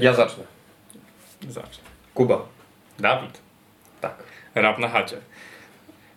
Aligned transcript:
Ja 0.00 0.14
zacznę. 0.14 0.44
Zacznę. 1.48 1.84
Kuba. 2.14 2.46
Dawid. 2.98 3.40
Tak. 4.00 4.22
Rap 4.54 4.78
na 4.78 4.88
chacie. 4.88 5.20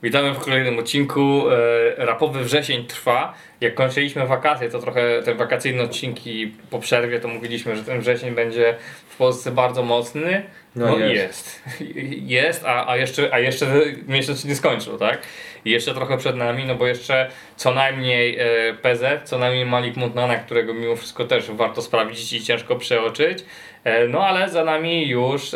Witamy 0.03 0.33
w 0.33 0.39
kolejnym 0.39 0.79
odcinku. 0.79 1.43
E, 1.49 2.05
rapowy 2.05 2.43
wrzesień 2.43 2.85
trwa. 2.85 3.33
Jak 3.61 3.75
kończyliśmy 3.75 4.27
wakacje, 4.27 4.69
to 4.69 4.79
trochę 4.79 5.21
te 5.23 5.35
wakacyjne 5.35 5.83
odcinki 5.83 6.53
po 6.69 6.79
przerwie, 6.79 7.19
to 7.19 7.27
mówiliśmy, 7.27 7.75
że 7.75 7.83
ten 7.83 7.99
wrzesień 7.99 8.35
będzie 8.35 8.75
w 9.09 9.17
Polsce 9.17 9.51
bardzo 9.51 9.83
mocny. 9.83 10.43
No 10.75 10.85
No, 10.87 10.97
jest. 10.97 11.61
jest. 11.79 11.89
Jest, 12.29 12.65
a, 12.65 12.89
a, 12.89 12.97
jeszcze, 12.97 13.33
a 13.33 13.39
jeszcze 13.39 13.65
miesiąc 14.07 14.41
się 14.41 14.47
nie 14.47 14.55
skończył, 14.55 14.97
tak? 14.97 15.21
I 15.65 15.71
jeszcze 15.71 15.93
trochę 15.93 16.17
przed 16.17 16.35
nami, 16.35 16.65
no 16.65 16.75
bo 16.75 16.87
jeszcze 16.87 17.29
co 17.55 17.73
najmniej 17.73 18.39
e, 18.39 18.45
PZ, 18.73 19.03
co 19.23 19.37
najmniej 19.37 19.65
Malik 19.65 19.95
Montana, 19.97 20.35
którego 20.35 20.73
mimo 20.73 20.95
wszystko 20.95 21.25
też 21.25 21.51
warto 21.51 21.81
sprawdzić 21.81 22.33
i 22.33 22.41
ciężko 22.41 22.75
przeoczyć. 22.75 23.39
E, 23.83 24.07
no 24.07 24.27
ale 24.27 24.49
za 24.49 24.63
nami 24.65 25.07
już 25.07 25.51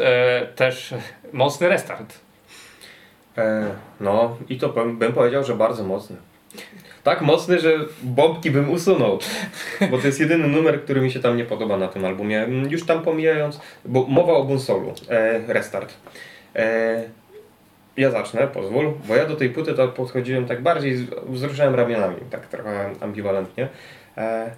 też 0.55 0.94
mocny 1.33 1.69
restart. 1.69 2.22
E, 3.37 3.71
no 3.99 4.37
i 4.49 4.57
to 4.57 4.69
bym, 4.69 5.13
powiedział, 5.13 5.43
że 5.43 5.55
bardzo 5.55 5.83
mocny. 5.83 6.15
Tak 7.03 7.21
mocny, 7.21 7.59
że 7.59 7.79
bombki 8.03 8.51
bym 8.51 8.69
usunął. 8.69 9.19
Bo 9.91 9.97
to 9.97 10.07
jest 10.07 10.19
jedyny 10.19 10.47
numer, 10.47 10.83
który 10.83 11.01
mi 11.01 11.11
się 11.11 11.19
tam 11.19 11.38
nie 11.38 11.45
podoba 11.45 11.77
na 11.77 11.88
tym 11.88 12.05
albumie. 12.05 12.47
Już 12.69 12.85
tam 12.85 13.01
pomijając, 13.01 13.59
bo 13.85 14.05
mowa 14.05 14.33
o 14.33 14.43
Bunsolu. 14.43 14.93
E, 15.09 15.53
restart. 15.53 15.93
E, 16.55 17.03
ja 17.97 18.11
zacznę, 18.11 18.47
pozwól, 18.47 18.93
bo 19.07 19.15
ja 19.15 19.25
do 19.25 19.35
tej 19.35 19.49
płyty 19.49 19.73
to 19.73 19.88
podchodziłem 19.88 20.45
tak 20.45 20.61
bardziej, 20.61 21.07
wzruszałem 21.27 21.75
ramionami, 21.75 22.17
tak 22.29 22.47
trochę 22.47 22.89
ambiwalentnie. 23.02 23.67
E, 24.17 24.52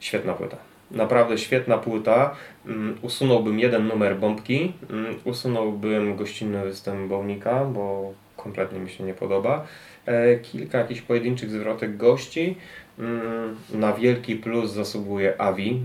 świetna 0.00 0.32
płyta. 0.32 0.73
Naprawdę 0.94 1.38
świetna 1.38 1.78
płyta. 1.78 2.36
Mm, 2.66 2.98
Usunąłbym 3.02 3.58
jeden 3.58 3.86
numer 3.88 4.16
bombki, 4.16 4.72
mm, 4.90 5.14
usunąłbym 5.24 6.16
gościnny 6.16 6.64
występ 6.64 7.08
Bownika, 7.08 7.64
bo 7.64 8.12
kompletnie 8.36 8.78
mi 8.78 8.90
się 8.90 9.04
nie 9.04 9.14
podoba. 9.14 9.66
E, 10.06 10.36
Kilka 10.38 10.78
jakichś 10.78 11.00
pojedynczych 11.00 11.50
zwrotek 11.50 11.96
gości. 11.96 12.56
Mm, 12.98 13.56
Na 13.72 13.92
wielki 13.92 14.36
plus 14.36 14.70
zasługuje 14.70 15.40
Avi, 15.40 15.80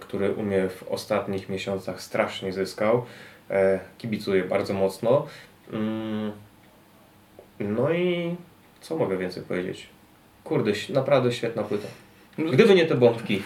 który 0.00 0.32
u 0.32 0.42
mnie 0.42 0.68
w 0.68 0.82
ostatnich 0.88 1.48
miesiącach 1.48 2.02
strasznie 2.02 2.52
zyskał. 2.52 3.04
E, 3.50 3.80
Kibicuję 3.98 4.44
bardzo 4.44 4.74
mocno. 4.74 5.26
No 7.60 7.92
i 7.92 8.36
co 8.80 8.96
mogę 8.96 9.16
więcej 9.16 9.42
powiedzieć? 9.42 9.86
Kurde, 10.44 10.72
naprawdę 10.88 11.32
świetna 11.32 11.62
płyta. 11.62 11.88
Gdyby 12.38 12.74
nie 12.74 12.86
te 12.86 12.94
bombki. 12.94 13.42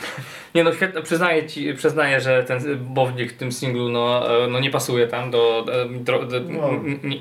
Nie 0.54 0.64
no, 0.64 0.72
świetnie, 0.72 1.02
przyznaję 1.02 1.46
ci, 1.46 1.74
przyznaję, 1.74 2.20
że 2.20 2.44
ten 2.44 2.60
bownik 2.80 3.32
w 3.32 3.36
tym 3.36 3.52
singlu 3.52 3.88
no, 3.88 4.44
e, 4.44 4.48
no 4.48 4.60
nie 4.60 4.70
pasuje 4.70 5.06
tam, 5.06 5.30
do, 5.30 5.66
dro, 5.90 6.26
do, 6.26 6.40
No. 6.40 6.70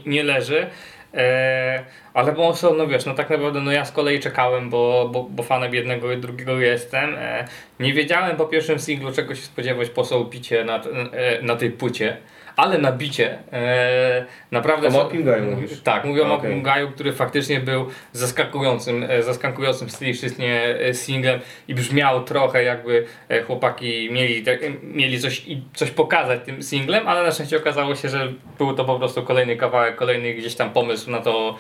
nie 0.06 0.24
leży. 0.24 0.70
E, 1.16 1.86
ale 2.14 2.32
bo 2.32 2.54
no 2.78 2.88
wiesz, 2.88 3.06
no 3.06 3.14
tak 3.14 3.30
naprawdę 3.30 3.62
no 3.62 3.72
ja 3.72 3.86
z 3.86 3.92
kolei 3.92 4.20
czekałem, 4.20 4.70
bo, 4.70 5.10
bo, 5.14 5.24
bo 5.24 5.44
fanem 5.44 5.74
jednego 5.74 6.12
i 6.12 6.18
drugiego 6.18 6.60
jestem. 6.60 7.16
E, 7.18 7.48
nie 7.80 7.94
wiedziałem 7.94 8.38
po 8.38 8.46
pierwszym 8.46 8.80
singlu 8.80 9.12
czego 9.12 9.36
się 9.36 9.42
spodziewać 9.42 9.90
po 9.90 10.06
sołpicie 10.06 10.64
na, 10.64 10.76
e, 10.76 11.42
na 11.42 11.56
tej 11.56 11.72
płycie. 11.72 12.18
Ale 12.56 12.78
na 12.78 12.92
bicie 12.92 13.38
e, 13.54 14.26
naprawdę... 14.52 14.88
O 14.88 14.92
Małpim 14.92 15.24
Gaju 15.24 15.52
mówisz? 15.52 15.82
Tak, 15.82 16.04
mówię 16.06 16.22
o 16.22 16.26
Okej. 16.26 16.38
Małpim 16.38 16.64
Gaju, 16.64 16.92
który 16.92 17.14
faktycznie 17.14 17.60
był 17.60 17.86
zaskakującym, 18.14 19.04
e, 19.10 19.24
zaskakującym 19.24 19.90
stylistycznie 19.90 20.76
e, 20.80 20.94
singlem 20.94 21.40
i 21.68 21.76
brzmiał 21.76 22.24
trochę 22.24 22.64
jakby 22.64 23.06
e, 23.30 23.42
chłopaki 23.44 24.10
mieli, 24.12 24.44
tak, 24.44 24.60
mieli 24.84 25.20
coś, 25.20 25.48
i- 25.48 25.62
coś 25.74 25.92
pokazać 25.92 26.40
tym 26.46 26.64
singlem, 26.64 27.08
ale 27.08 27.24
na 27.24 27.32
szczęście 27.32 27.58
okazało 27.58 27.96
się, 27.96 28.10
że 28.10 28.34
był 28.58 28.74
to 28.74 28.86
po 28.86 29.00
prostu 29.00 29.24
kolejny 29.24 29.56
kawałek, 29.56 29.96
kolejny 29.96 30.34
gdzieś 30.34 30.56
tam 30.56 30.70
pomysł 30.70 31.12
na 31.12 31.20
to, 31.22 31.56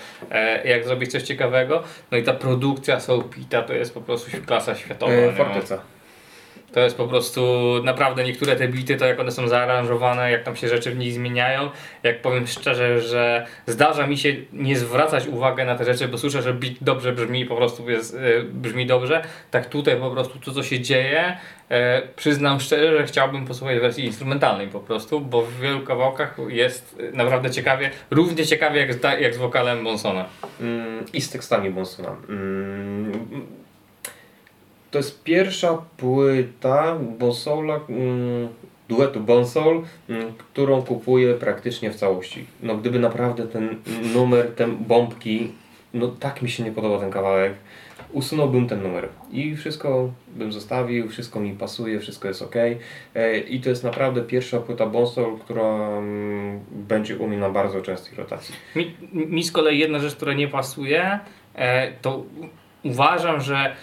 jak 0.65 0.83
zrobić 0.85 1.11
coś 1.11 1.23
ciekawego. 1.23 1.83
No 2.11 2.17
i 2.17 2.23
ta 2.23 2.33
produkcja 2.33 2.99
Soulpita 2.99 3.61
to 3.61 3.73
jest 3.73 3.93
po 3.93 4.01
prostu 4.01 4.31
klasa 4.45 4.75
światowa. 4.75 5.11
E? 5.13 5.31
Forteca. 5.33 5.81
To 6.73 6.79
jest 6.79 6.97
po 6.97 7.07
prostu 7.07 7.41
naprawdę 7.83 8.23
niektóre 8.23 8.55
te 8.55 8.67
bity, 8.67 8.97
to 8.97 9.05
jak 9.05 9.19
one 9.19 9.31
są 9.31 9.47
zaaranżowane, 9.47 10.31
jak 10.31 10.43
tam 10.43 10.55
się 10.55 10.67
rzeczy 10.67 10.91
w 10.91 10.97
nich 10.97 11.13
zmieniają. 11.13 11.69
Jak 12.03 12.21
powiem 12.21 12.47
szczerze, 12.47 13.01
że 13.01 13.45
zdarza 13.67 14.07
mi 14.07 14.17
się 14.17 14.35
nie 14.53 14.77
zwracać 14.77 15.27
uwagi 15.27 15.63
na 15.63 15.75
te 15.75 15.85
rzeczy, 15.85 16.07
bo 16.07 16.17
słyszę, 16.17 16.41
że 16.41 16.53
beat 16.53 16.73
dobrze 16.81 17.13
brzmi 17.13 17.45
po 17.45 17.55
prostu 17.55 17.89
jest, 17.89 18.15
e, 18.15 18.43
brzmi 18.43 18.85
dobrze. 18.85 19.21
Tak 19.51 19.69
tutaj 19.69 19.97
po 19.97 20.11
prostu 20.11 20.39
to, 20.39 20.51
co 20.51 20.63
się 20.63 20.79
dzieje, 20.79 21.37
e, 21.69 22.01
przyznam 22.15 22.59
szczerze, 22.59 22.97
że 22.97 23.03
chciałbym 23.07 23.45
posłuchać 23.45 23.79
wersji 23.79 24.05
instrumentalnej 24.05 24.67
po 24.67 24.79
prostu, 24.79 25.19
bo 25.21 25.41
w 25.41 25.59
wielu 25.59 25.81
kawałkach 25.81 26.37
jest 26.47 26.99
e, 27.13 27.17
naprawdę 27.17 27.51
ciekawie, 27.51 27.91
równie 28.11 28.45
ciekawie 28.45 28.79
jak 28.79 28.93
z, 28.93 29.21
jak 29.21 29.33
z 29.33 29.37
wokalem 29.37 29.83
Bonsona. 29.83 30.25
Mm, 30.61 31.05
I 31.13 31.21
z 31.21 31.29
tekstami 31.29 31.69
Bonsona. 31.69 32.15
Mm, 32.29 33.45
To 34.95 34.99
jest 34.99 35.23
pierwsza 35.23 35.77
płyta 35.97 36.95
Bonsola, 37.19 37.79
mm, 37.89 38.47
duetu 38.89 39.19
Bonsol, 39.19 39.83
mm, 40.09 40.33
którą 40.37 40.81
kupuję 40.81 41.33
praktycznie 41.33 41.91
w 41.91 41.95
całości. 41.95 42.45
No 42.63 42.77
gdyby 42.77 42.99
naprawdę 42.99 43.47
ten 43.47 43.75
numer, 44.13 44.51
te 44.55 44.67
bombki, 44.67 45.51
no 45.93 46.07
tak 46.07 46.41
mi 46.41 46.49
się 46.49 46.63
nie 46.63 46.71
podoba 46.71 46.99
ten 46.99 47.11
kawałek, 47.11 47.53
usunąłbym 48.11 48.67
ten 48.67 48.83
numer 48.83 49.09
i 49.31 49.55
wszystko 49.55 50.11
bym 50.35 50.51
zostawił, 50.53 51.09
wszystko 51.09 51.39
mi 51.39 51.51
pasuje, 51.53 51.99
wszystko 51.99 52.27
jest 52.27 52.41
ok. 52.41 52.55
E, 53.15 53.37
I 53.39 53.59
to 53.59 53.69
jest 53.69 53.83
naprawdę 53.83 54.21
pierwsza 54.21 54.59
płyta 54.59 54.85
Bonsol, 54.85 55.37
która 55.37 55.87
mm, 55.97 56.59
będzie 56.71 57.17
u 57.17 57.27
mnie 57.27 57.37
na 57.37 57.49
bardzo 57.49 57.81
częstej 57.81 58.17
rotacji. 58.17 58.55
Mi, 58.75 58.95
mi 59.13 59.43
z 59.43 59.51
kolei 59.51 59.79
jedna 59.79 59.99
rzecz, 59.99 60.15
która 60.15 60.33
nie 60.33 60.47
pasuje, 60.47 61.19
e, 61.55 61.91
to 61.91 62.23
uważam, 62.83 63.41
że 63.41 63.75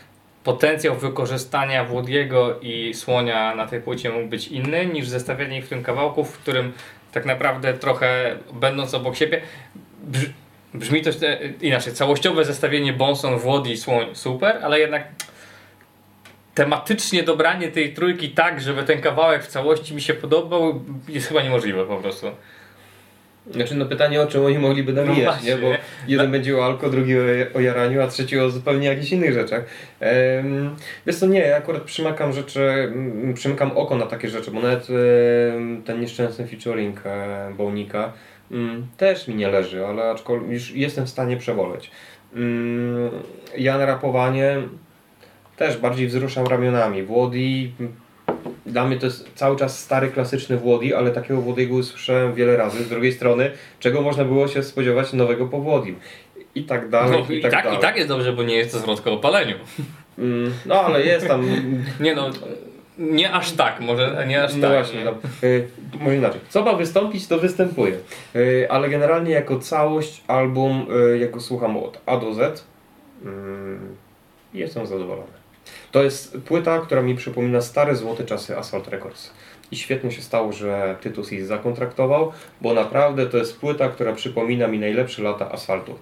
potencjał 0.45 0.97
wykorzystania 0.97 1.85
Włodiego 1.85 2.61
i 2.61 2.95
Słonia 2.95 3.55
na 3.55 3.67
tej 3.67 3.81
płycie 3.81 4.11
mógł 4.11 4.27
być 4.27 4.49
inny 4.49 4.87
niż 4.87 5.09
zestawienie 5.09 5.59
ich 5.59 5.67
w 5.67 5.69
tym 5.69 5.83
kawałku, 5.83 6.25
w 6.25 6.39
którym 6.39 6.73
tak 7.13 7.25
naprawdę 7.25 7.75
trochę 7.75 8.37
będąc 8.53 8.95
obok 8.95 9.17
siebie 9.17 9.41
brz, 10.03 10.31
brzmi 10.75 11.03
to 11.03 11.11
e, 11.11 11.39
inaczej. 11.61 11.93
Całościowe 11.93 12.45
zestawienie 12.45 12.93
Bonson, 12.93 13.39
Włodi, 13.39 13.77
Słoń 13.77 14.07
super, 14.13 14.59
ale 14.63 14.81
jednak 14.81 15.09
tematycznie 16.55 17.23
dobranie 17.23 17.69
tej 17.69 17.95
trójki 17.95 18.31
tak, 18.31 18.61
żeby 18.61 18.85
ten 18.85 19.01
kawałek 19.01 19.45
w 19.45 19.47
całości 19.47 19.95
mi 19.95 20.01
się 20.01 20.15
podobał 20.15 20.81
jest 21.09 21.29
chyba 21.29 21.43
niemożliwe 21.43 21.87
po 21.87 21.97
prostu. 21.97 22.27
Znaczy 23.51 23.75
no 23.75 23.87
pytanie 23.87 24.21
o 24.21 24.27
czym 24.27 24.45
oni 24.45 24.59
mogliby 24.59 24.93
nawijać, 24.93 25.25
właśnie. 25.25 25.51
nie? 25.51 25.57
Bo 25.57 25.67
jeden 26.09 26.31
będzie 26.31 26.59
o 26.59 26.65
alko, 26.65 26.91
drugi 26.91 27.19
o, 27.19 27.23
o 27.55 27.61
jaraniu, 27.61 28.03
a 28.03 28.07
trzeci 28.07 28.39
o 28.39 28.51
zupełnie 28.51 28.89
jakichś 28.89 29.13
innych 29.13 29.33
rzeczach. 29.33 29.65
Um, 30.37 30.77
wiesz 31.07 31.17
co, 31.17 31.27
nie, 31.27 31.41
ja 31.41 31.57
akurat 31.57 31.83
przymykam 31.83 32.33
rzeczy, 32.33 32.61
mm, 32.63 33.35
przymykam 33.35 33.73
oko 33.77 33.97
na 33.97 34.07
takie 34.07 34.29
rzeczy, 34.29 34.51
bo 34.51 34.61
nawet 34.61 34.87
ten 35.85 36.01
nieszczęsny 36.01 36.47
featuring 36.47 37.01
e, 37.05 37.53
Bownika 37.57 38.13
mm, 38.51 38.87
też 38.97 39.29
mi 39.29 39.35
nie 39.35 39.49
leży, 39.49 39.87
ale 39.87 40.11
aczkolwiek 40.11 40.51
już 40.51 40.71
jestem 40.71 41.07
w 41.07 41.11
stanie 41.11 41.37
przewoleć. 41.37 41.91
Mm, 42.35 43.11
ja 43.59 43.79
na 43.79 43.87
rapowanie 43.87 44.57
też 45.57 45.77
bardziej 45.77 46.07
wzruszam 46.07 46.47
ramionami. 46.47 47.03
Włodi 47.03 47.73
dla 48.67 48.84
mnie 48.84 48.97
to 48.97 49.06
jest 49.06 49.28
cały 49.34 49.56
czas 49.56 49.78
stary, 49.78 50.09
klasyczny 50.09 50.56
Włodi, 50.56 50.95
ale 50.95 51.11
takiego 51.11 51.41
Włodiego 51.41 51.75
usłyszałem 51.75 52.34
wiele 52.34 52.56
razy. 52.56 52.84
Z 52.84 52.89
drugiej 52.89 53.12
strony, 53.12 53.50
czego 53.81 54.03
można 54.03 54.25
było 54.25 54.49
się 54.49 54.62
spodziewać 54.62 55.12
nowego 55.12 55.47
po 55.47 55.59
Włodim. 55.59 55.97
I 56.55 56.65
tak 56.65 56.89
dalej, 56.89 57.25
No, 57.28 57.34
i, 57.34 57.39
i, 57.39 57.43
tak, 57.43 57.53
tak, 57.53 57.64
dalej. 57.64 57.79
I 57.79 57.82
tak 57.82 57.97
jest 57.97 58.09
dobrze, 58.09 58.32
bo 58.32 58.43
nie 58.43 58.56
jest 58.56 58.73
to 58.73 58.79
zwrotka 58.79 59.11
o 59.11 59.17
paleniu. 59.17 59.56
Mm, 60.19 60.53
no 60.67 60.81
ale 60.81 61.03
jest 61.03 61.26
tam... 61.29 61.47
Nie 62.00 62.14
no, 62.14 62.31
nie 62.99 63.32
aż 63.32 63.53
tak, 63.53 63.81
może 63.81 64.25
nie 64.29 64.43
aż 64.43 64.55
no 64.55 64.61
tak. 64.61 64.70
właśnie, 64.70 65.05
tam, 65.05 65.14
y, 65.44 65.69
może 66.00 66.17
inaczej. 66.17 66.41
Co 66.49 66.62
ma 66.62 66.73
wystąpić, 66.73 67.26
to 67.26 67.38
występuje. 67.38 67.99
Y, 68.37 68.67
ale 68.70 68.88
generalnie 68.88 69.31
jako 69.31 69.59
całość 69.59 70.23
album, 70.26 70.87
y, 71.14 71.19
jak 71.19 71.31
go 71.31 71.41
słucham 71.41 71.76
od 71.76 72.00
A 72.06 72.17
do 72.17 72.35
Z, 72.35 72.64
mm, 73.25 73.97
jestem 74.55 74.87
zadowolony. 74.87 75.43
To 75.93 76.03
jest 76.03 76.38
płyta, 76.38 76.79
która 76.79 77.03
mi 77.03 77.14
przypomina 77.14 77.61
stare 77.61 77.97
złote 77.97 78.25
czasy 78.25 78.59
Assault 78.59 78.88
Records. 78.88 79.31
I 79.70 79.76
świetnie 79.76 80.11
się 80.11 80.23
stało, 80.23 80.53
że 80.53 80.97
Tytus 81.00 81.32
ich 81.32 81.47
zakontraktował, 81.47 82.32
bo 82.61 82.75
naprawdę 82.75 83.26
to 83.26 83.37
jest 83.37 83.61
płyta, 83.61 83.88
która 83.88 84.12
przypomina 84.12 84.67
mi 84.69 84.79
najlepsze 84.79 85.23
lata 85.23 85.50
asfaltu. 85.53 85.99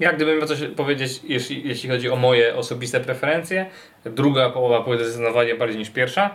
Ja 0.00 0.12
gdybym 0.12 0.38
miał 0.38 0.46
coś 0.48 0.58
powiedzieć, 0.76 1.20
jeśli, 1.24 1.68
jeśli 1.68 1.88
chodzi 1.90 2.10
o 2.10 2.16
moje 2.16 2.54
osobiste 2.56 3.00
preferencje, 3.00 3.66
druga 4.04 4.50
połowa 4.50 4.80
płyty 4.80 5.04
zdecydowanie 5.04 5.54
bardziej 5.54 5.78
niż 5.78 5.90
pierwsza. 5.90 6.30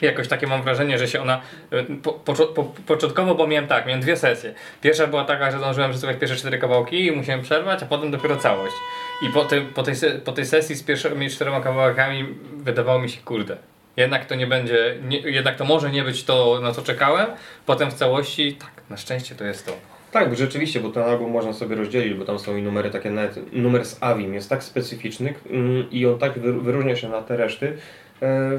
Jakoś 0.00 0.28
takie 0.28 0.46
mam 0.46 0.62
wrażenie, 0.62 0.98
że 0.98 1.08
się 1.08 1.22
ona. 1.22 1.40
e, 1.70 1.82
Po, 2.02 2.12
poczo- 2.12 2.46
po, 2.54 2.64
początkowo, 2.64 3.34
bo 3.34 3.46
miałem 3.46 3.66
tak, 3.68 3.86
miałem 3.86 4.00
dwie 4.00 4.16
sesje. 4.16 4.54
Pierwsza 4.80 5.06
była 5.06 5.24
taka, 5.24 5.50
że 5.50 5.58
zdążyłem 5.58 5.90
przesłuchać 5.90 6.18
pierwsze 6.18 6.36
cztery 6.36 6.58
kawałki 6.58 7.06
i 7.06 7.12
musiałem 7.12 7.42
przerwać, 7.42 7.82
a 7.82 7.86
potem 7.86 8.10
dopiero 8.10 8.36
całość. 8.36 8.74
I 9.22 9.28
po, 9.28 9.44
tej 9.44 9.60
po, 9.62 9.82
tej, 9.82 9.94
po 10.24 10.32
tej 10.32 10.46
sesji 10.46 10.74
z 10.74 10.82
pierwszymi 10.82 11.30
czterema 11.30 11.60
kawałkami 11.60 12.26
wydawało 12.56 12.98
mi 12.98 13.08
się, 13.08 13.20
kurde, 13.24 13.56
jednak 13.96 14.24
to 14.24 14.34
nie 14.34 14.46
będzie, 14.46 14.96
nie, 15.08 15.18
jednak 15.18 15.56
to 15.56 15.64
może 15.64 15.90
nie 15.90 16.02
być 16.02 16.24
to, 16.24 16.60
na 16.62 16.72
co 16.72 16.82
czekałem. 16.82 17.26
Potem 17.66 17.90
w 17.90 17.94
całości, 17.94 18.52
tak, 18.54 18.70
na 18.90 18.96
szczęście 18.96 19.34
to 19.34 19.44
jest 19.44 19.66
to. 19.66 19.72
Tak, 20.12 20.36
rzeczywiście, 20.36 20.80
bo 20.80 20.88
ten 20.88 21.02
album 21.02 21.30
można 21.30 21.52
sobie 21.52 21.76
rozdzielić, 21.76 22.14
bo 22.14 22.24
tam 22.24 22.38
są 22.38 22.56
i 22.56 22.62
numery 22.62 22.90
takie, 22.90 23.10
nawet 23.10 23.52
numer 23.52 23.84
z 23.84 23.98
Avim 24.00 24.34
jest 24.34 24.48
tak 24.50 24.64
specyficzny 24.64 25.34
mm, 25.50 25.90
i 25.90 26.06
on 26.06 26.18
tak 26.18 26.38
wy- 26.38 26.60
wyróżnia 26.60 26.96
się 26.96 27.08
na 27.08 27.22
te 27.22 27.36
reszty, 27.36 27.76
e, 28.22 28.58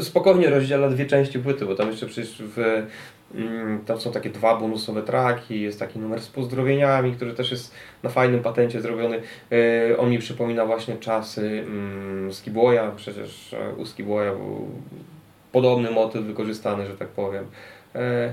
spokojnie 0.00 0.50
rozdziela 0.50 0.88
dwie 0.88 1.06
części 1.06 1.38
płyty, 1.38 1.66
bo 1.66 1.74
tam 1.74 1.90
jeszcze 1.90 2.06
przecież 2.06 2.42
w, 2.42 2.86
mm, 3.34 3.84
tam 3.84 4.00
są 4.00 4.12
takie 4.12 4.30
dwa 4.30 4.56
bonusowe 4.56 5.02
traki, 5.02 5.60
jest 5.60 5.78
taki 5.78 5.98
numer 5.98 6.20
z 6.20 6.28
pozdrowieniami, 6.28 7.12
który 7.12 7.34
też 7.34 7.50
jest 7.50 7.74
na 8.02 8.10
fajnym 8.10 8.42
patencie 8.42 8.80
zrobiony. 8.80 9.20
E, 9.52 9.98
on 9.98 10.10
mi 10.10 10.18
przypomina 10.18 10.66
właśnie 10.66 10.96
czasy 10.96 11.64
mm, 11.66 12.32
Skiboya, 12.32 12.92
przecież 12.96 13.52
e, 13.54 13.74
u 13.74 13.86
Skiboya 13.86 14.30
był 14.36 14.68
podobny 15.52 15.90
motyw 15.90 16.24
wykorzystany, 16.24 16.86
że 16.86 16.96
tak 16.96 17.08
powiem. 17.08 17.46
E, 17.94 18.32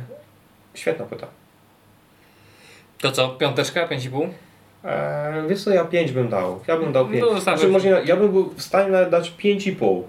świetna 0.74 1.06
płyta. 1.06 1.28
To 3.02 3.12
co, 3.12 3.30
piąteczka, 3.30 3.88
5,5? 3.88 4.30
Eee, 4.84 5.48
wiesz 5.50 5.64
co, 5.64 5.72
ja 5.72 5.86
5 5.86 6.12
bym 6.12 6.30
dał. 6.30 6.60
Ja 6.68 6.78
bym 6.78 6.94
dał 6.94 7.08
5. 7.08 7.22
No, 7.22 7.40
znaczy, 7.40 7.68
może 7.68 7.90
ja, 7.90 8.00
ja 8.00 8.16
bym 8.16 8.32
był 8.32 8.50
w 8.50 8.62
stanie 8.62 9.06
dać 9.06 9.34
5,5. 9.44 10.02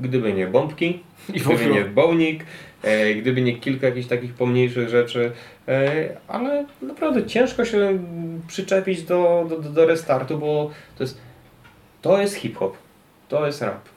Gdyby 0.00 0.32
nie 0.32 0.46
bombki, 0.46 1.02
I 1.34 1.40
gdyby 1.40 1.66
nie 1.66 1.84
bownik, 1.84 2.44
e, 2.82 3.14
gdyby 3.14 3.40
nie 3.42 3.56
kilka 3.56 3.86
jakichś 3.86 4.08
takich 4.08 4.34
pomniejszych 4.34 4.88
rzeczy. 4.88 5.32
E, 5.68 6.08
ale 6.28 6.64
naprawdę 6.82 7.26
ciężko 7.26 7.64
się 7.64 7.98
przyczepić 8.48 9.02
do, 9.02 9.46
do, 9.48 9.56
do- 9.58 9.86
restartu, 9.86 10.38
bo 10.38 10.70
to 10.98 11.04
jest, 11.04 11.20
to 12.02 12.20
jest 12.20 12.34
hip-hop. 12.34 12.76
To 13.28 13.46
jest 13.46 13.62
rap. 13.62 13.88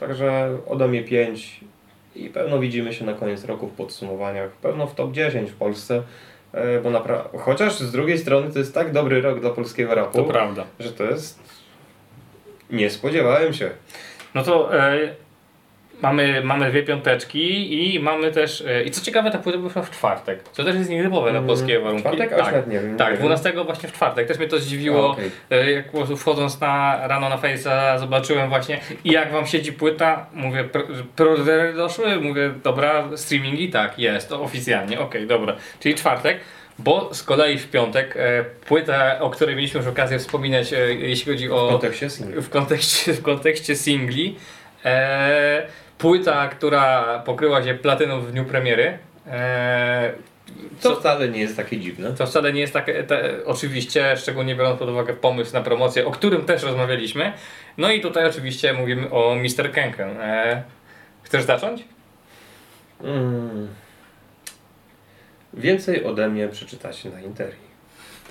Także 0.00 0.58
ode 0.66 0.88
mnie 0.88 1.02
5 1.04 1.60
i 2.16 2.28
pewno 2.28 2.58
widzimy 2.58 2.92
się 2.94 3.04
na 3.04 3.12
koniec 3.14 3.44
roku 3.44 3.66
w 3.66 3.72
podsumowaniach. 3.72 4.50
Pewno 4.50 4.86
w 4.86 4.94
top 4.94 5.12
10 5.12 5.50
w 5.50 5.54
Polsce. 5.54 6.02
E, 6.52 6.80
Bo 6.80 6.90
naprawdę, 6.90 7.38
chociaż 7.38 7.78
z 7.78 7.92
drugiej 7.92 8.18
strony 8.18 8.52
to 8.52 8.58
jest 8.58 8.74
tak 8.74 8.92
dobry 8.92 9.20
rok 9.20 9.40
dla 9.40 9.50
polskiego 9.50 9.94
rapu, 9.94 10.18
To 10.18 10.24
prawda. 10.24 10.64
że 10.80 10.92
to 10.92 11.04
jest. 11.04 11.38
Nie 12.70 12.90
spodziewałem 12.90 13.52
się. 13.52 13.70
No 14.34 14.42
to 14.42 14.78
e, 14.80 15.14
mamy, 16.02 16.40
mamy 16.44 16.70
dwie 16.70 16.82
piąteczki 16.82 17.94
i 17.94 18.00
mamy 18.00 18.32
też. 18.32 18.60
E, 18.66 18.82
I 18.82 18.90
co 18.90 19.04
ciekawe, 19.04 19.30
ta 19.30 19.38
płyta 19.38 19.58
wyszła 19.58 19.82
w 19.82 19.90
czwartek, 19.90 20.42
co 20.52 20.64
też 20.64 20.76
jest 20.76 20.90
nietypowe 20.90 21.32
na 21.32 21.38
Mm, 21.38 21.46
polskie 21.48 21.80
warunki. 21.80 22.02
czwartek? 22.02 22.30
Tak, 22.36 22.66
nie 22.66 22.80
wiem, 22.80 22.92
nie 22.92 22.98
tak 22.98 23.08
wiem. 23.12 23.18
12 23.18 23.52
właśnie 23.64 23.88
w 23.88 23.92
czwartek. 23.92 24.28
Też 24.28 24.38
mnie 24.38 24.48
to 24.48 24.58
zdziwiło. 24.58 25.04
A, 25.08 25.12
okej. 25.12 25.30
E, 25.50 25.70
Jak 25.70 25.90
po 25.90 25.96
prostu 25.96 26.16
wchodząc 26.16 26.60
na 26.60 27.00
rano 27.08 27.28
na 27.28 27.36
Face'a 27.38 27.98
zobaczyłem 27.98 28.48
właśnie 28.48 28.80
i 29.04 29.10
jak 29.12 29.32
wam 29.32 29.46
siedzi 29.46 29.72
płyta, 29.72 30.26
mówię, 30.32 30.64
pr- 30.64 31.02
preordery 31.16 31.72
doszły, 31.74 32.16
mówię, 32.20 32.50
dobra, 32.64 33.04
streamingi, 33.16 33.70
tak, 33.70 33.98
jest, 33.98 34.28
to 34.28 34.42
oficjalnie, 34.42 35.00
okej, 35.00 35.26
dobra. 35.26 35.56
Czyli 35.80 35.94
czwartek, 35.94 36.38
bo 36.78 37.14
z 37.14 37.22
kolei 37.22 37.58
w 37.58 37.70
piątek 37.70 38.14
e, 38.16 38.44
płyta, 38.44 39.20
o 39.20 39.30
której 39.30 39.56
mieliśmy 39.56 39.78
już 39.80 39.88
okazję 39.88 40.18
wspominać, 40.18 40.72
e, 40.72 40.94
jeśli 40.94 41.32
chodzi 41.32 41.48
W 41.48 41.52
o 41.54 41.68
kontekście 41.68 42.10
singla. 42.10 42.42
w 42.42 42.48
kontekście, 42.50 43.12
w 43.12 43.22
kontekście 43.22 43.76
singli. 43.76 44.36
E, 44.84 45.66
płyta, 45.98 46.48
która 46.48 47.18
pokryła 47.18 47.62
się 47.62 47.74
platyną 47.74 48.20
w 48.20 48.32
dniu 48.32 48.44
premiery. 48.44 48.98
E, 49.26 50.12
Co 50.80 50.96
wcale 50.96 51.28
nie 51.28 51.40
jest 51.40 51.56
takie 51.56 51.80
dziwne. 51.80 52.12
to 52.12 52.26
wcale 52.26 52.52
nie 52.52 52.60
jest 52.60 52.72
takie, 52.72 53.02
te, 53.04 53.44
oczywiście, 53.44 54.16
szczególnie 54.16 54.54
biorąc 54.56 54.78
pod 54.78 54.88
uwagę 54.88 55.14
pomysł 55.14 55.54
na 55.54 55.60
promocję, 55.60 56.06
o 56.06 56.10
którym 56.10 56.44
też 56.44 56.62
rozmawialiśmy. 56.62 57.32
No 57.78 57.90
i 57.92 58.00
tutaj 58.00 58.26
oczywiście 58.26 58.72
mówimy 58.72 59.10
o 59.10 59.34
Mr. 59.34 59.72
Kenken. 59.72 60.20
E, 60.20 60.62
chcesz 61.22 61.42
zacząć? 61.44 61.84
Mm. 63.04 63.68
Więcej 65.54 66.04
ode 66.04 66.28
mnie 66.28 66.48
przeczytacie 66.48 67.10
na 67.10 67.20
Interii. 67.20 67.67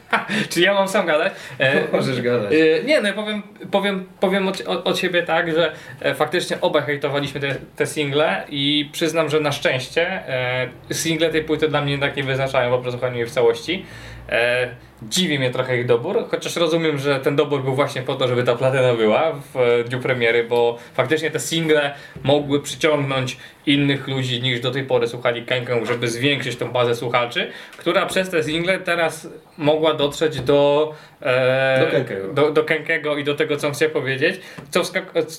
Czy 0.50 0.62
ja 0.62 0.74
mam 0.74 0.88
sam 0.88 1.06
gadać? 1.06 1.34
E, 1.60 1.82
Możesz 1.98 2.22
gadać. 2.22 2.54
E, 2.54 2.84
Nie, 2.84 3.02
no 3.02 3.08
ja 3.08 3.14
powiem, 3.14 3.44
powiem, 3.72 4.06
powiem 4.20 4.48
od, 4.48 4.62
od, 4.68 5.00
siebie 5.00 5.24
tak, 5.24 5.52
że 5.52 5.72
e, 6.02 6.16
faktycznie 6.16 6.62
obaj 6.62 6.84
hejtowaliśmy 6.84 7.42
te, 7.42 7.56
te 7.76 7.86
single 7.86 8.44
i 8.50 8.90
przyznam, 8.92 9.30
że 9.30 9.40
na 9.40 9.52
szczęście 9.52 10.08
e, 10.08 10.70
single 10.92 11.30
tej 11.30 11.44
płyty 11.44 11.68
dla 11.68 11.82
mnie 11.82 11.92
jednak 11.92 12.16
nie 12.16 12.24
wyznaczają 12.24 12.72
po 12.72 12.80
przesłuchaniu 12.82 13.18
jej 13.18 13.26
w 13.26 13.32
całości. 13.32 13.86
E, 14.30 14.68
dziwi 15.02 15.40
mnie 15.40 15.52
trochę 15.52 15.78
ich 15.78 15.86
dobór, 15.86 16.26
chociaż 16.32 16.56
rozumiem, 16.56 16.98
że 16.98 17.20
ten 17.20 17.36
dobór 17.36 17.64
był 17.64 17.76
właśnie 17.76 18.02
po 18.02 18.16
to, 18.16 18.28
żeby 18.28 18.44
ta 18.44 18.56
platyna 18.56 18.94
była 18.94 19.32
w 19.54 19.58
e, 19.58 19.84
dniu 19.84 20.00
premiery, 20.00 20.44
bo 20.44 20.78
faktycznie 20.94 21.32
te 21.32 21.40
single 21.40 21.94
mogły 22.24 22.62
przyciągnąć 22.62 23.38
innych 23.66 24.08
ludzi 24.08 24.42
niż 24.42 24.60
do 24.60 24.72
tej 24.72 24.84
pory 24.84 25.08
słuchali 25.08 25.46
Kenkę, 25.46 25.86
żeby 25.86 26.08
zwiększyć 26.08 26.56
tą 26.56 26.72
bazę 26.72 26.96
słuchaczy, 26.96 27.52
która 27.78 28.06
przez 28.06 28.30
te 28.30 28.44
single 28.44 28.80
teraz 28.80 29.28
mogła 29.58 29.94
dotrzeć 29.94 30.42
do 30.42 30.94
e, 31.22 31.86
Do 31.86 31.92
Kenkego. 31.92 32.34
do, 32.34 32.52
do 32.52 33.18
i 33.18 33.24
do 33.24 33.36
tego, 33.36 33.58
co 33.58 33.68
on 33.68 33.74
chce 33.74 33.90
powiedzieć, 33.90 34.42
co, 34.70 34.82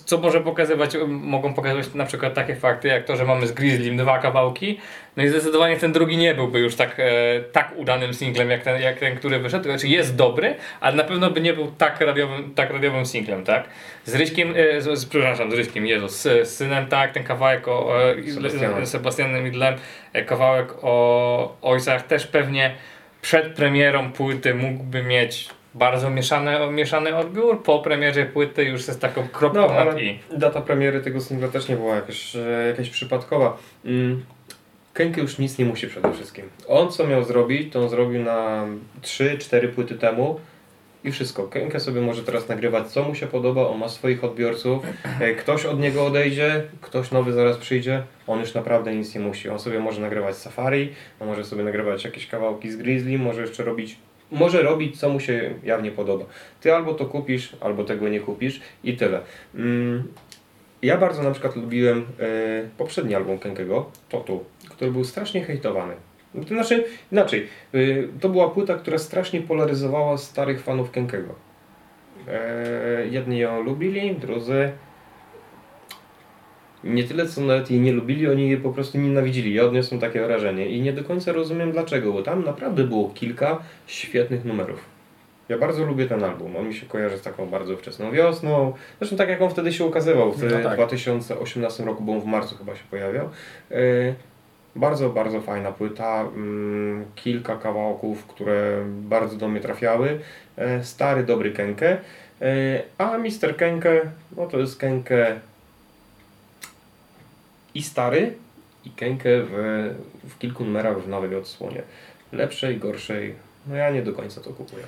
co 0.04 0.19
może 0.19 0.40
pokazywać, 0.40 0.90
mogą 1.08 1.54
pokazywać 1.54 1.94
na 1.94 2.04
przykład 2.04 2.34
takie 2.34 2.56
fakty, 2.56 2.88
jak 2.88 3.04
to, 3.04 3.16
że 3.16 3.25
mamy 3.25 3.46
z 3.46 3.52
Grizzlym 3.52 3.96
dwa 3.96 4.19
kawałki, 4.19 4.78
no 5.16 5.25
i 5.25 5.28
zdecydowanie 5.28 5.76
ten 5.76 5.93
drugi 5.93 6.16
nie 6.16 6.34
byłby 6.34 6.58
już 6.58 6.76
tak, 6.76 7.00
e, 7.00 7.40
tak 7.52 7.72
udanym 7.76 8.14
singlem, 8.14 8.50
jak 8.50 8.62
ten, 8.62 8.81
jak 8.81 8.99
ten, 8.99 9.16
który 9.16 9.38
wyszedł, 9.48 9.64
znaczy 9.64 9.88
jest 9.88 10.16
dobry, 10.16 10.54
ale 10.80 10.96
na 10.96 11.04
pewno 11.04 11.30
by 11.30 11.40
nie 11.40 11.54
był 11.54 11.66
tak 11.78 12.00
radiowym, 12.00 12.54
tak 12.54 12.70
radiowym 12.70 13.06
singlem, 13.06 13.44
tak? 13.44 13.68
Z 14.04 14.14
Ryśkiem, 14.14 14.54
e, 14.56 14.80
z, 14.96 15.06
przepraszam, 15.06 15.50
z 15.50 15.54
Ryśkiem, 15.54 15.86
Jezus, 15.86 16.20
z, 16.20 16.48
z 16.48 16.56
synem, 16.56 16.86
tak, 16.86 17.12
ten 17.12 17.24
kawałek 17.24 17.68
o 17.68 17.92
e, 18.10 18.86
Sebastianem. 18.86 19.44
Midlem, 19.44 19.74
e, 20.12 20.24
kawałek 20.24 20.74
o 20.82 21.56
ojcach 21.62 22.06
też 22.06 22.26
pewnie 22.26 22.74
przed 23.22 23.54
premierą 23.54 24.12
płyty 24.12 24.54
mógłby 24.54 25.02
mieć 25.02 25.48
bardzo 25.74 26.10
mieszany, 26.10 26.72
mieszany 26.72 27.16
odbiór, 27.16 27.62
po 27.62 27.78
premierze 27.78 28.26
płyty 28.26 28.64
już 28.64 28.86
jest 28.86 29.00
taką 29.00 29.28
kropką 29.28 29.68
No, 29.84 29.98
i. 29.98 30.18
data 30.36 30.60
premiery 30.60 31.00
tego 31.00 31.20
singla 31.20 31.48
też 31.48 31.68
nie 31.68 31.76
była 31.76 31.94
jakaś, 31.94 32.36
e, 32.36 32.66
jakaś 32.68 32.90
przypadkowa. 32.90 33.56
Mm. 33.84 34.24
Kenke 34.98 35.20
już 35.20 35.38
nic 35.38 35.58
nie 35.58 35.64
musi 35.64 35.86
przede 35.86 36.12
wszystkim. 36.12 36.44
On 36.68 36.90
co 36.90 37.06
miał 37.06 37.24
zrobić, 37.24 37.72
to 37.72 37.82
on 37.82 37.88
zrobił 37.88 38.22
na 38.22 38.66
3-4 39.02 39.68
płyty 39.68 39.94
temu 39.94 40.40
i 41.04 41.12
wszystko. 41.12 41.48
Kenke 41.48 41.80
sobie 41.80 42.00
może 42.00 42.22
teraz 42.22 42.49
nagrywać 42.49 42.87
co 42.88 43.02
mu 43.02 43.14
się 43.14 43.26
podoba, 43.26 43.68
on 43.68 43.78
ma 43.78 43.88
swoich 43.88 44.25
odbiorców, 44.25 44.82
e, 45.20 45.34
ktoś 45.34 45.66
od 45.66 45.80
niego 45.80 46.06
odejdzie, 46.06 46.62
ktoś 46.80 47.11
nowy 47.11 47.32
zaraz 47.32 47.56
przyjdzie, 47.56 48.02
on 48.26 48.40
już 48.40 48.54
naprawdę 48.54 48.94
nic 48.94 49.14
nie 49.14 49.20
musi. 49.20 49.49
On 49.49 49.58
sobie 49.58 49.80
może 49.80 50.00
nagrywać 50.00 50.37
Safari, 50.37 50.92
on 51.20 51.28
może 51.28 51.44
sobie 51.44 51.64
nagrywać 51.64 52.04
jakieś 52.04 52.26
kawałki 52.26 52.70
z 52.70 52.76
Grizzly, 52.76 53.18
może 53.18 53.40
jeszcze 53.40 53.64
robić, 53.64 53.96
może 54.30 54.62
robić 54.62 55.00
co 55.00 55.08
mu 55.08 55.20
się 55.20 55.54
jawnie 55.64 55.90
podoba. 55.90 56.25
Ty 56.61 56.75
albo 56.75 56.94
to 56.94 57.06
kupisz, 57.06 57.56
albo 57.61 57.84
tego 57.84 58.08
nie 58.08 58.20
kupisz 58.20 58.61
i 58.84 58.96
tyle. 58.96 59.20
Mm. 59.54 60.08
Ja 60.82 60.97
bardzo 60.97 61.23
na 61.23 61.30
przykład 61.30 61.56
lubiłem 61.56 61.99
e, 61.99 62.04
poprzedni 62.78 63.14
album 63.14 63.38
Kenkego, 63.38 63.90
Totu, 64.08 64.44
który 64.68 64.90
był 64.90 65.04
strasznie 65.04 65.44
hejtowany. 65.44 65.94
To 66.35 66.49
znaczy, 66.49 66.85
inaczej, 67.12 67.49
y, 67.75 68.08
to 68.20 68.28
była 68.28 68.50
płyta, 68.50 68.75
która 68.75 68.99
strasznie 68.99 69.40
polaryzowała 69.40 70.18
starych 70.18 70.62
fanów 70.62 70.90
Kenkego. 70.90 71.35
E, 72.28 73.06
jedni 73.11 73.38
ją 73.38 73.62
lubili, 73.62 74.16
drudzy 74.16 74.73
nie 76.85 77.04
tyle 77.04 77.26
co 77.26 77.40
nawet 77.40 77.70
jej 77.70 77.80
nie 77.80 77.92
lubili, 77.92 78.28
oni 78.28 78.49
jej 78.49 78.56
po 78.56 78.70
prostu 78.70 78.99
nienawidzili. 78.99 79.54
Ja 79.54 79.64
odniosłem 79.64 80.00
takie 80.00 80.20
wrażenie 80.20 80.66
i 80.66 80.80
nie 80.80 80.92
do 80.92 81.04
końca 81.04 81.32
rozumiem 81.32 81.73
dlaczego, 81.73 82.12
bo 82.12 82.23
tam 82.23 82.44
naprawdę 82.44 82.85
było 82.85 83.11
kilka 83.14 83.58
świetnych 83.87 84.44
numerów. 84.44 84.98
Ja 85.49 85.59
bardzo 85.59 85.85
lubię 85.85 86.07
ten 86.07 86.25
album. 86.25 86.57
On 86.57 86.69
mi 86.69 86.75
się 86.75 86.87
kojarzy 86.87 87.19
z 87.19 87.23
taką 87.23 87.47
bardzo 87.47 87.76
wczesną 87.76 88.11
wiosną. 88.11 88.73
Zresztą 88.99 89.17
tak 89.17 89.28
jak 89.28 89.43
on 89.43 89.50
wtedy 89.50 89.73
się 89.73 89.85
ukazywał, 89.85 90.33
w 90.33 90.43
No 90.43 90.62
tak. 90.62 90.75
2018 90.75 91.85
roku, 91.85 92.02
bo 92.05 92.12
on 92.12 92.21
w 92.21 92.25
marcu 92.25 92.57
chyba 92.57 92.76
się 92.76 92.83
pojawiał. 92.90 93.28
E, 93.71 93.76
Bardzo, 94.76 95.11
bardzo 95.11 95.40
fajna 95.40 95.73
płyta. 95.73 96.21
mm, 96.21 97.05
Kilka 97.14 97.57
kawałków, 97.57 98.26
które 98.26 98.85
bardzo 98.87 99.37
do 99.37 99.49
mnie 99.49 99.61
trafiały. 99.61 100.21
E, 100.57 100.85
Stary, 100.85 101.25
dobry 101.25 101.52
Kenke. 101.52 101.99
E, 102.43 102.83
A 102.99 103.19
Mr. 103.19 103.57
Kenke, 103.57 104.00
no 104.37 104.47
to 104.47 104.59
jest 104.59 104.78
Kenke 104.78 105.40
i 107.75 107.83
stary, 107.83 108.35
i 108.85 108.90
Kenke 108.90 109.28
w, 109.43 109.50
w 110.28 110.38
kilku 110.38 110.64
numerach 110.64 111.00
w 111.00 111.09
nowej 111.09 111.35
odsłonie. 111.37 111.83
Lepszej, 112.33 112.76
gorszej. 112.78 113.35
No 113.67 113.76
ja 113.76 113.90
nie 113.90 114.02
do 114.02 114.12
końca 114.12 114.40
to 114.40 114.50
kupuję. 114.50 114.85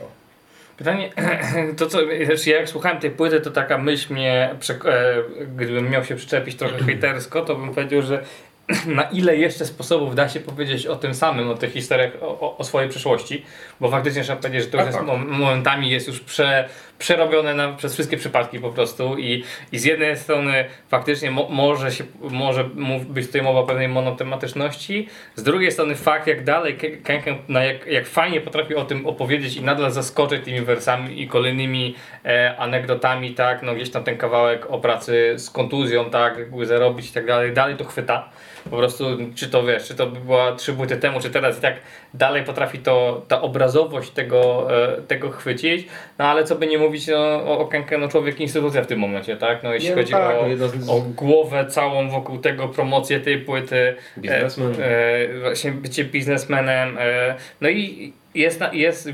Pytanie, 0.81 1.11
to 1.79 1.87
co, 1.87 2.07
wiesz, 2.07 2.47
ja 2.47 2.57
jak 2.57 2.69
słuchałem 2.69 2.99
tej 2.99 3.11
płyty, 3.11 3.41
to 3.41 3.51
taka 3.51 3.79
myśl 3.79 4.15
mnie, 4.15 4.55
e, 4.85 5.15
gdybym 5.57 5.91
miał 5.91 6.05
się 6.05 6.17
przyczepić 6.17 6.57
trochę 6.57 6.79
hejtersko, 6.87 7.43
to 7.43 7.55
bym 7.55 7.75
powiedział, 7.75 8.03
że 8.03 8.25
na 8.87 9.03
ile 9.03 9.37
jeszcze 9.37 9.67
sposobów 9.67 10.15
da 10.15 10.29
się 10.29 10.41
powiedzieć 10.41 10.87
o 10.87 10.97
tym 10.97 11.15
samym, 11.15 11.51
o 11.51 11.55
tych 11.55 11.73
historiach, 11.73 12.11
o, 12.21 12.57
o, 12.59 12.65
swojej 12.65 12.89
przyszłości, 12.91 13.43
bo 13.81 13.89
faktycznie 13.91 14.23
trzeba 14.23 14.43
powiedzieć, 14.43 14.65
że 14.65 14.71
to 14.71 14.77
już 14.77 14.87
Tak, 14.87 14.95
jest, 14.95 14.99
tak. 14.99 15.19
mom- 15.19 15.27
momentami 15.39 15.91
jest 15.91 16.09
już 16.09 16.21
prze, 16.21 16.69
przerobione 16.99 17.55
na, 17.55 17.73
przez 17.73 17.95
wszystkie 17.95 18.17
przypadki 18.17 18.61
po 18.61 18.71
prostu 18.71 19.19
i, 19.19 19.45
i 19.73 19.79
z 19.79 19.85
jednej 19.85 20.17
strony 20.17 20.65
faktycznie 20.89 21.31
mo, 21.31 21.49
może, 21.49 21.93
się, 21.93 22.05
może 22.31 22.65
być 23.09 23.27
tutaj 23.27 23.43
mowa 23.43 23.61
o 23.61 23.65
pewnej 23.67 23.89
monotematyczności, 23.89 25.09
z 25.37 25.43
drugiej 25.43 25.73
strony 25.73 25.95
fakt 25.95 26.27
jak 26.27 26.45
dalej 26.45 26.77
Ke- 26.77 26.97
Kenken, 26.97 27.37
na 27.49 27.65
jak, 27.65 27.87
jak 27.87 28.07
fajnie 28.07 28.41
potrafi 28.41 28.75
o 28.75 28.85
tym 28.85 29.07
opowiedzieć 29.07 29.57
i 29.57 29.63
nadal 29.63 29.91
zaskoczyć 29.91 30.45
tymi 30.45 30.61
wersami 30.61 31.23
i 31.23 31.29
kolejnymi 31.29 31.95
e, 32.25 32.57
anegdotami, 32.59 33.35
tak, 33.35 33.63
no 33.63 33.75
gdzieś 33.75 33.91
tam 33.91 34.05
ten 34.05 34.17
kawałek 34.17 34.67
o 34.71 34.79
pracy 34.79 35.35
z 35.39 35.51
kontuzją, 35.51 36.11
tak, 36.11 36.39
jak 36.39 36.51
były 36.51 36.67
zarobić 36.67 37.11
i 37.11 37.13
tak 37.13 37.27
dalej, 37.27 37.53
dalej 37.53 37.77
to 37.77 37.85
chwyta. 37.85 38.29
Po 38.71 38.77
prostu, 38.77 39.05
czy 39.35 39.49
to 39.49 39.63
wiesz, 39.63 39.89
czy 39.89 39.95
to 39.95 40.07
by 40.07 40.21
była 40.21 40.53
trzy 40.53 40.73
płyty 40.73 40.97
temu, 40.97 41.21
czy 41.21 41.31
teraz 41.31 41.59
i 41.59 41.61
tak 41.61 41.75
dalej 42.15 42.45
potrafi 42.45 42.79
to, 42.79 43.25
ta 43.29 43.43
obrazowość 43.43 44.11
tego, 44.11 44.69
e, 44.97 45.03
tego 45.03 45.31
chwycić, 45.31 45.87
no 46.19 46.25
ale 46.25 46.45
co 46.45 46.57
by 46.57 46.67
nie 46.67 46.79
mówić 46.79 47.07
no, 47.07 47.19
o, 47.19 47.59
o 47.59 47.67
Kenke, 47.67 47.99
no 47.99 48.09
człowiek 48.09 48.41
instytucja 48.41 48.83
w 48.83 48.87
tym 48.87 48.99
momencie, 48.99 49.37
tak, 49.37 49.63
no 49.63 49.75
jeśli 49.75 49.89
Nie, 49.89 49.97
no 49.97 50.03
chodzi 50.03 50.13
tak, 50.13 50.37
o, 50.37 50.47
no 50.87 50.93
o 50.93 51.01
głowę 51.01 51.67
całą 51.67 52.11
wokół 52.11 52.39
tego, 52.39 52.69
promocję 52.69 53.21
tej 53.21 53.39
płyty, 53.39 53.97
Biznesmen. 54.19 54.75
E, 54.81 54.85
e, 54.85 55.41
właśnie 55.41 55.73
bycie 55.73 56.05
biznesmenem. 56.05 56.99
E, 56.99 57.35
no 57.61 57.69
i 57.69 58.13
jest, 58.35 58.61
jest, 58.73 59.09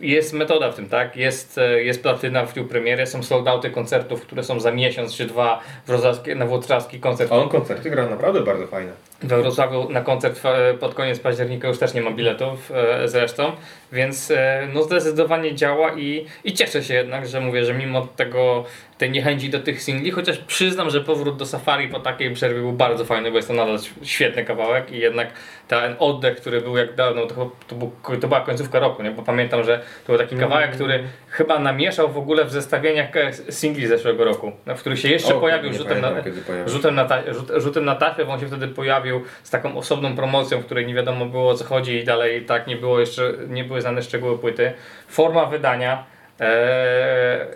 jest 0.00 0.32
metoda 0.32 0.72
w 0.72 0.74
tym, 0.74 0.88
tak? 0.88 1.16
Jest, 1.16 1.58
e, 1.58 1.82
jest 1.82 2.02
platyna 2.02 2.46
w 2.46 2.54
dniu 2.54 2.64
premiery, 2.64 3.06
są 3.06 3.22
soldauty 3.22 3.70
koncertów, 3.70 4.22
które 4.22 4.44
są 4.44 4.60
za 4.60 4.72
miesiąc 4.72 5.14
czy 5.14 5.26
dwa 5.26 5.60
w 5.84 5.86
Wrocławskie, 5.86 6.34
na 6.34 6.46
Włocławski 6.46 7.00
koncert. 7.00 7.32
A 7.32 7.36
on 7.36 7.48
koncerty 7.48 7.90
gra 7.90 8.08
naprawdę 8.08 8.40
bardzo 8.40 8.66
fajne. 8.66 8.92
We 9.22 9.42
Wrocławiu 9.42 9.90
na 9.90 10.00
koncert 10.00 10.40
e, 10.44 10.74
pod 10.74 10.94
koniec 10.94 11.20
października 11.20 11.68
już 11.68 11.78
też 11.78 11.94
nie 11.94 12.00
ma 12.00 12.10
biletów 12.10 12.72
e, 12.74 13.08
zresztą, 13.08 13.52
więc 13.92 14.30
e, 14.30 14.68
no 14.74 14.82
zdecydowanie 14.82 15.54
działa 15.54 15.92
i, 15.92 16.26
i 16.44 16.52
cieszę 16.52 16.82
się 16.82 16.94
jednak, 16.94 17.26
że 17.26 17.40
mówię, 17.40 17.64
że 17.64 17.74
mimo 17.74 18.06
tego 18.06 18.64
tej 18.98 19.10
niechęci 19.10 19.50
do 19.50 19.60
tych 19.60 19.82
singli, 19.82 20.10
chociaż 20.10 20.38
przyznam, 20.38 20.90
że 20.90 21.00
powrót 21.00 21.36
do 21.36 21.46
Safari 21.46 21.88
po 21.88 22.00
takiej 22.00 22.34
przerwie 22.34 22.60
był 22.60 22.72
bardzo 22.72 23.04
fajny, 23.04 23.30
bo 23.30 23.36
jest 23.36 23.48
to 23.48 23.54
nadal 23.54 23.78
świetny 24.02 24.44
kawałek 24.44 24.92
i 24.92 24.98
jednak 24.98 25.28
ten 25.68 25.96
oddech, 25.98 26.36
który 26.36 26.60
był 26.60 26.76
jak 26.76 26.94
dawno, 26.94 27.26
to, 27.26 27.50
to, 27.68 27.74
był, 27.74 27.92
to 28.20 28.28
była 28.28 28.40
końcówka 28.40 28.78
roku, 28.78 29.02
nie? 29.02 29.10
bo 29.10 29.22
pamiętam, 29.22 29.64
że 29.64 29.78
to 29.78 30.12
był 30.12 30.18
taki 30.18 30.36
kawałek, 30.36 30.72
który 30.72 31.04
chyba 31.28 31.58
namieszał 31.58 32.08
w 32.12 32.18
ogóle 32.18 32.44
w 32.44 32.52
zestawieniach 32.52 33.06
singli 33.50 33.86
zeszłego 33.86 34.24
roku, 34.24 34.52
w 34.66 34.80
których 34.80 34.98
się 34.98 35.08
jeszcze 35.08 35.34
O, 35.34 35.40
pojawił 35.40 35.72
rzutem 35.72 36.00
na, 36.00 36.08
pamiętam, 36.08 36.32
pojawił. 36.46 36.68
rzutem 36.68 36.94
na, 36.94 37.08
rzutem 37.56 37.84
na 37.84 37.94
taśmę, 37.94 38.24
bo 38.24 38.32
on 38.32 38.40
się 38.40 38.46
wtedy 38.46 38.68
pojawił 38.68 39.05
z 39.42 39.50
taką 39.50 39.76
osobną 39.76 40.16
promocją, 40.16 40.60
w 40.60 40.64
której 40.64 40.86
nie 40.86 40.94
wiadomo 40.94 41.26
było 41.26 41.50
o 41.50 41.54
co 41.54 41.64
chodzi 41.64 41.96
i 41.96 42.04
dalej 42.04 42.44
tak 42.44 42.66
nie 42.66 42.76
było 42.76 43.00
jeszcze, 43.00 43.32
nie 43.48 43.64
były 43.64 43.80
znane 43.80 44.02
szczegóły 44.02 44.38
płyty. 44.38 44.72
Forma 45.08 45.46
wydania, 45.46 46.04
e, 46.40 47.46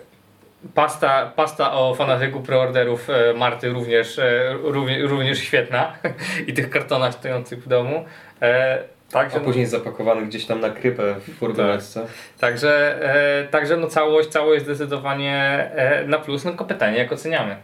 pasta, 0.75 1.31
pasta 1.35 1.73
o 1.73 1.95
fanatyku 1.95 2.41
preorderów 2.41 3.09
e, 3.09 3.33
Marty 3.33 3.69
również, 3.69 4.19
e, 4.19 4.53
również, 4.61 5.09
również 5.09 5.39
świetna 5.39 5.93
i 6.47 6.53
tych 6.53 6.69
kartonach 6.69 7.13
stojących 7.13 7.63
w 7.63 7.67
domu. 7.67 8.05
A 9.13 9.39
później 9.39 9.65
zapakowany 9.65 10.25
gdzieś 10.25 10.45
tam 10.45 10.59
na 10.59 10.69
krypę 10.69 11.15
w 11.19 11.37
furgonetce. 11.37 12.05
także, 12.39 13.03
e, 13.41 13.47
także 13.47 13.77
no 13.77 13.87
całość, 13.87 14.29
całość 14.29 14.63
zdecydowanie 14.63 15.35
e, 15.75 16.07
na 16.07 16.17
plus, 16.17 16.45
no 16.45 16.51
tylko 16.51 16.65
pytanie 16.65 16.97
jak 16.97 17.11
oceniamy. 17.11 17.55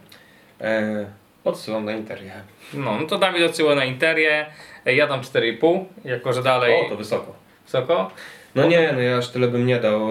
E, 0.62 1.06
odsyłam 1.48 1.86
na 1.86 1.92
interię. 1.92 2.32
No, 2.74 2.98
no 3.02 3.08
to 3.08 3.18
Dawid 3.18 3.44
odsyła 3.44 3.76
na 3.76 3.86
Interię, 3.86 4.46
ja 4.86 5.08
dam 5.08 5.22
4,5, 5.22 5.86
jako 6.06 6.34
że 6.34 6.44
dalej 6.44 6.86
O, 6.86 6.90
to 6.90 6.96
wysoko. 6.98 7.34
wysoko. 7.66 8.12
No 8.56 8.68
nie, 8.68 8.92
no 8.94 9.00
ja 9.02 9.18
aż 9.18 9.30
tyle 9.30 9.48
bym 9.48 9.66
nie 9.66 9.80
dał. 9.80 10.10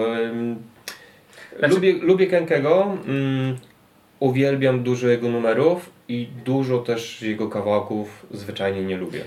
Znaczy- 1.59 1.73
Lubię, 1.75 1.93
lubię 1.93 2.27
Kenkego. 2.27 2.97
Mm, 3.07 3.57
uwielbiam 4.19 4.83
dużo 4.83 5.07
jego 5.07 5.29
numerów 5.29 5.89
i 6.07 6.27
dużo 6.45 6.77
też 6.79 7.21
jego 7.21 7.47
kawałków 7.49 8.25
zwyczajnie 8.31 8.81
nie 8.81 8.97
lubię. 8.97 9.23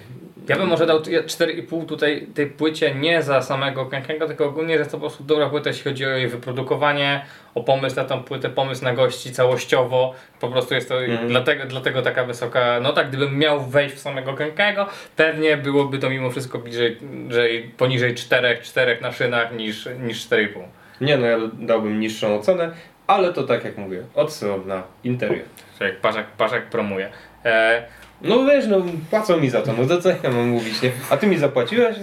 Ja 0.49 0.57
bym 0.57 0.69
może 0.69 0.87
dał 0.87 1.01
4,5 1.01 1.87
tutaj 1.87 2.27
tej 2.35 2.47
płycie 2.47 2.95
nie 2.95 3.23
za 3.23 3.43
samego 3.43 3.87
Kenkego, 3.87 4.27
tylko 4.27 4.45
ogólnie, 4.47 4.79
że 4.79 4.85
to 4.85 4.91
po 4.91 4.99
prostu 4.99 5.25
dobra 5.25 5.49
płyta, 5.51 5.71
jeśli 5.71 5.85
chodzi 5.85 6.07
o 6.07 6.09
jej 6.09 6.29
wyprodukowanie, 6.29 7.25
o 7.55 7.63
pomysł 7.65 7.97
na 7.97 8.05
tą 8.05 8.23
płytę, 8.23 8.49
pomysł 8.49 8.85
na 8.85 8.93
gości 8.95 9.33
całościowo. 9.33 10.15
Po 10.41 10.49
prostu 10.49 10.75
jest 10.75 10.89
to 10.89 11.05
Mhm. 11.05 11.29
dlatego, 11.29 11.65
dlatego 11.67 12.03
taka 12.03 12.25
wysoka 12.25 12.81
nota. 12.81 13.05
Gdybym 13.05 13.39
miał 13.39 13.61
wejść 13.61 13.95
w 13.95 13.99
samego 13.99 14.35
Kenkego, 14.35 14.87
pewnie 15.17 15.57
byłoby 15.57 15.99
to 15.99 16.11
mimo 16.11 16.31
wszystko 16.31 16.59
bliżej, 16.59 16.97
że 17.29 17.45
poniżej 17.77 18.15
4, 18.15 18.59
4 18.63 18.99
na 19.03 19.13
szynach 19.13 19.53
niż, 19.53 19.89
niż 20.01 20.19
4,5. 20.29 20.63
Nie 21.01 21.17
no, 21.17 21.27
ja 21.27 21.39
dałbym 21.53 22.01
niższą 22.01 22.35
ocenę, 22.39 22.71
ale 23.07 23.33
to 23.33 23.43
tak 23.43 23.65
jak 23.65 23.79
mówię, 23.79 24.03
odsyłam 24.15 24.69
na 24.69 24.83
interię. 25.05 25.43
Czyli 25.79 25.91
jak 25.91 26.01
Paszek, 26.01 26.27
Paszek 26.27 26.67
promuje. 26.67 27.11
E, 27.45 27.83
No 28.23 28.45
wiesz, 28.45 28.67
no 28.67 28.77
płacą 29.11 29.37
mi 29.41 29.50
za 29.50 29.62
to, 29.62 29.73
no 29.73 29.87
to 29.89 30.03
co 30.03 30.09
ja 30.09 30.17
mam 30.33 30.49
mówić, 30.49 30.83
nie? 30.83 30.93
A 31.11 31.17
ty 31.17 31.27
mi 31.27 31.39
zapłaciłeś? 31.39 31.97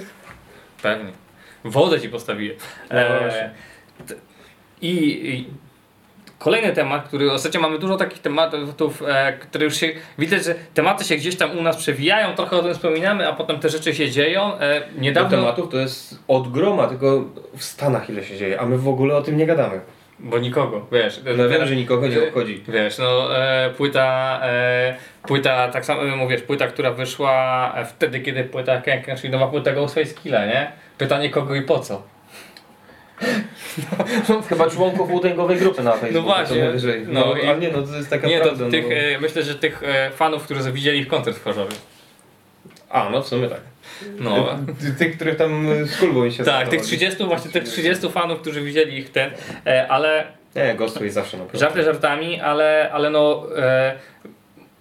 Pewnie. 0.82 1.12
Wodę 1.64 2.02
ci 2.02 2.10
postawiłem. 2.10 2.58
No 2.92 2.98
E, 3.00 3.52
t- 4.08 4.16
i, 4.82 4.90
I 5.30 5.48
kolejny 6.40 6.74
temat, 6.74 7.08
który 7.08 7.32
ostatnio 7.32 7.62
mamy 7.62 7.80
dużo 7.80 7.98
takich 7.98 8.20
tematów, 8.20 9.04
e, 9.08 9.34
które 9.34 9.66
już 9.66 9.76
się. 9.76 9.92
Widać, 10.20 10.44
że 10.46 10.56
tematy 10.74 11.04
się 11.04 11.16
gdzieś 11.16 11.36
tam 11.36 11.58
u 11.58 11.62
nas 11.62 11.78
przewijają, 11.78 12.36
trochę 12.36 12.56
o 12.58 12.64
tym 12.64 12.74
wspominamy, 12.74 13.28
a 13.28 13.34
potem 13.34 13.60
te 13.60 13.70
rzeczy 13.70 13.96
się 13.96 14.12
dzieją. 14.12 14.58
E, 14.60 14.80
Do 14.96 15.02
niedawno. 15.02 15.30
tematów 15.38 15.70
to 15.72 15.78
jest 15.78 16.20
od 16.28 16.52
groma, 16.52 16.88
tylko 16.88 17.26
w 17.58 17.64
Stanach 17.64 18.10
ile 18.10 18.24
się 18.24 18.38
dzieje, 18.38 18.60
a 18.62 18.66
my 18.66 18.78
w 18.78 18.88
ogóle 18.88 19.16
o 19.16 19.22
tym 19.22 19.38
nie 19.38 19.46
gadamy. 19.46 19.82
Bo 20.20 20.40
nikogo, 20.40 20.88
wiesz. 20.92 21.22
No 21.38 21.50
wiem, 21.50 21.68
że 21.68 21.76
nikogo 21.76 22.08
nie 22.08 22.24
obchodzi. 22.24 22.64
Wiesz, 22.68 22.98
no 22.98 23.38
e, 23.38 23.70
płyta, 23.70 24.40
e, 24.44 24.96
płyta, 25.28 25.68
tak 25.68 25.86
samo 25.86 26.16
mówisz, 26.16 26.42
płyta, 26.42 26.68
która 26.68 26.92
wyszła 26.92 27.74
e, 27.76 27.86
wtedy, 27.86 28.20
kiedy 28.20 28.44
płyta 28.44 28.82
Kenken, 28.82 29.18
czyli 29.18 29.30
nowa 29.30 29.48
płyta 29.48 29.72
Ghostface 29.72 30.14
Killa, 30.14 30.46
nie? 30.46 30.72
Pytanie 30.98 31.30
kogo 31.30 31.56
i 31.56 31.62
po 31.62 31.80
co? 31.80 32.04
Chyba 34.50 34.70
członków 34.70 35.10
łutęgowej 35.12 35.58
grupy 35.58 35.84
na 35.84 35.92
Facebooku. 35.92 36.14
No 36.14 36.22
właśnie, 36.36 36.70
no 37.08 37.26
No, 37.26 37.36
i- 37.38 37.48
ale 37.48 37.58
nie, 37.60 37.70
no 37.72 37.82
to 37.82 37.96
jest 37.98 38.10
taka 38.10 38.28
Nie, 38.28 38.38
to 38.40 38.46
prawda. 38.46 38.70
tych, 38.70 38.86
no. 38.90 39.20
myślę, 39.22 39.44
że 39.44 39.56
tych 39.56 39.84
e, 39.84 40.10
fanów, 40.12 40.44
którzy 40.44 40.72
widzieli 40.72 41.00
ich 41.00 41.08
koncert 41.08 41.38
w 41.38 41.44
Chorzowie. 41.44 41.76
A, 42.90 43.10
no 43.10 43.22
w 43.22 43.28
sumie 43.28 43.48
tak. 43.48 43.60
No. 44.20 44.48
Ty- 44.82 44.92
Tych, 44.92 45.16
których 45.16 45.36
tam 45.36 45.68
z 45.86 45.98
Kulbą 45.98 46.30
się 46.32 46.44
Tak, 46.44 46.68
tych 46.70 46.80
startowali. 46.82 46.82
30, 46.82 47.24
właśnie 47.26 47.52
tych 47.52 47.64
30 47.64 48.10
fanów, 48.10 48.40
którzy 48.42 48.62
widzieli 48.62 48.98
ich 48.98 49.12
ten, 49.12 49.32
e, 49.66 49.88
ale 49.92 50.24
Nie, 50.56 50.76
Ghostface 50.76 51.10
zawsze 51.10 51.38
naprawdę. 51.38 51.60
żarty 51.60 51.84
żartami, 51.84 52.42
ale, 52.42 52.90
ale 52.94 53.10
no 53.10 53.44
e, 53.58 53.94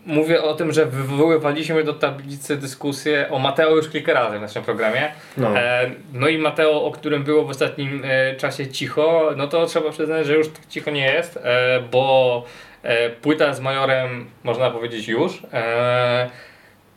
mówię 0.06 0.42
o 0.42 0.54
tym, 0.54 0.72
że 0.72 0.86
wywoływaliśmy 0.86 1.84
do 1.84 1.94
tablicy 1.94 2.56
dyskusję 2.56 3.26
o 3.30 3.38
Mateo 3.38 3.76
już 3.76 3.88
kilka 3.88 4.12
razy 4.12 4.38
w 4.38 4.40
naszym 4.40 4.62
programie. 4.62 5.12
No. 5.36 5.58
E, 5.58 5.90
no 6.12 6.28
i 6.28 6.38
Mateo, 6.38 6.84
o 6.84 6.90
którym 6.90 7.24
było 7.24 7.44
w 7.44 7.50
ostatnim 7.50 8.02
e, 8.04 8.34
czasie 8.36 8.66
cicho, 8.66 9.30
no 9.36 9.48
to 9.48 9.66
trzeba 9.66 9.90
przyznać, 9.90 10.26
że 10.26 10.34
już 10.34 10.48
tak 10.48 10.66
cicho 10.68 10.90
nie 10.90 11.06
jest, 11.12 11.36
e, 11.36 11.80
bo 11.92 12.44
e, 12.82 13.10
płyta 13.10 13.54
z 13.54 13.60
Majorem, 13.60 14.26
można 14.44 14.70
powiedzieć 14.70 15.08
już, 15.08 15.42
e, 15.52 16.30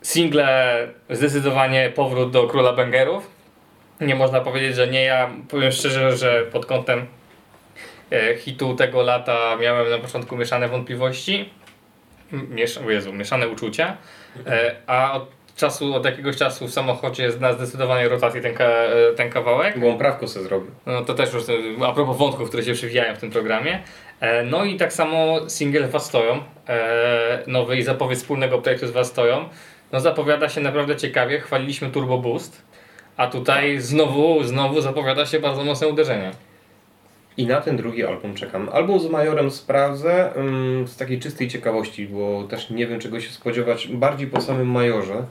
single 0.02 0.88
zdecydowanie 1.10 1.92
powrót 1.96 2.32
do 2.32 2.48
Króla 2.48 2.74
Bangerów. 2.74 3.40
Nie 4.02 4.16
można 4.16 4.42
powiedzieć, 4.42 4.76
że 4.76 4.88
nie. 4.88 5.04
Ja 5.04 5.30
powiem 5.50 5.72
szczerze, 5.72 6.18
że 6.18 6.44
pod 6.44 6.66
kątem 6.66 7.06
e, 8.12 8.36
hitu 8.36 8.76
tego 8.76 9.02
lata 9.02 9.56
miałem 9.62 9.90
na 9.90 9.98
początku 9.98 10.38
mieszane 10.38 10.68
wątpliwości. 10.68 11.50
Miesz, 12.32 12.80
Jezu, 12.90 13.14
mieszane 13.14 13.48
uczucia. 13.48 13.98
E, 14.48 14.76
a 14.88 15.14
od 15.14 15.28
czasu, 15.56 15.96
od 15.96 16.06
jakiegoś 16.06 16.38
czasu 16.38 16.68
w 16.68 16.72
samochodzie 16.72 17.30
na 17.40 17.54
zdecydowanej 17.54 18.08
rotacji 18.08 18.42
ten, 18.42 18.54
ka, 18.54 18.64
e, 18.64 19.14
ten 19.16 19.30
kawałek. 19.30 19.80
Bo 19.80 19.90
on 19.90 19.98
prawko 19.98 20.28
sobie 20.28 20.46
zrobił. 20.46 20.72
No 20.86 21.06
to 21.06 21.14
też 21.14 21.34
już 21.34 21.44
a 21.88 21.92
propos 21.92 22.18
wątków, 22.18 22.48
które 22.48 22.64
się 22.64 22.74
przewijają 22.74 23.16
w 23.16 23.20
tym 23.20 23.32
programie. 23.32 23.84
No 24.46 24.66
i 24.66 24.78
tak 24.78 24.94
samo 24.94 25.50
single 25.50 25.88
Was 25.88 26.06
Stoją, 26.06 26.44
nowy 27.48 27.78
i 27.78 27.84
zapowiedź 27.84 28.20
wspólnego 28.20 28.62
projektu 28.62 28.88
z 28.88 28.92
Was 28.92 29.08
Stoją. 29.08 29.50
No 29.92 30.00
zapowiada 30.00 30.50
się 30.50 30.62
naprawdę 30.62 30.96
ciekawie, 30.96 31.40
chwaliliśmy 31.40 31.90
Turbo 31.90 32.18
Boost, 32.18 32.62
a 33.18 33.28
tutaj 33.28 33.80
znowu, 33.80 34.44
znowu 34.44 34.82
zapowiada 34.82 35.26
się 35.26 35.40
bardzo 35.40 35.64
mocne 35.64 35.88
uderzenie. 35.88 36.32
I 37.38 37.48
na 37.48 37.62
ten 37.62 37.78
drugi 37.78 38.06
album 38.06 38.36
czekam. 38.36 38.70
Album 38.74 39.00
z 39.00 39.10
Majorem 39.10 39.52
sprawdzę 39.52 40.36
ym, 40.38 40.88
z 40.88 40.98
takiej 40.98 41.20
czystej 41.20 41.48
ciekawości, 41.48 42.08
bo 42.08 42.44
też 42.44 42.70
nie 42.70 42.88
wiem 42.88 43.00
czego 43.00 43.20
się 43.20 43.30
spodziewać 43.30 43.88
bardziej 43.88 44.28
po 44.28 44.42
samym 44.42 44.68
Majorze. 44.72 45.26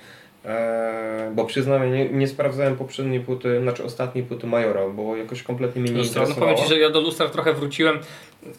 Eee, 0.45 1.35
bo 1.35 1.45
przyznam, 1.45 1.93
nie, 1.93 2.09
nie 2.09 2.29
sprawdzałem 2.29 2.77
poprzedniej 2.77 3.21
płyty, 3.21 3.61
znaczy 3.62 3.85
ostatniej 3.85 4.25
płyty 4.25 4.47
Majora, 4.47 4.88
bo 4.88 5.17
jakoś 5.17 5.43
kompletnie 5.43 5.83
mnie 5.83 5.91
nie 5.91 5.99
Lustra, 5.99 6.23
no 6.23 6.29
interesowało. 6.29 6.57
powiem 6.57 6.69
Ci, 6.69 6.75
że 6.75 6.81
ja 6.81 6.91
do 6.91 7.00
Lustra 7.00 7.29
trochę 7.29 7.53
wróciłem, 7.53 7.99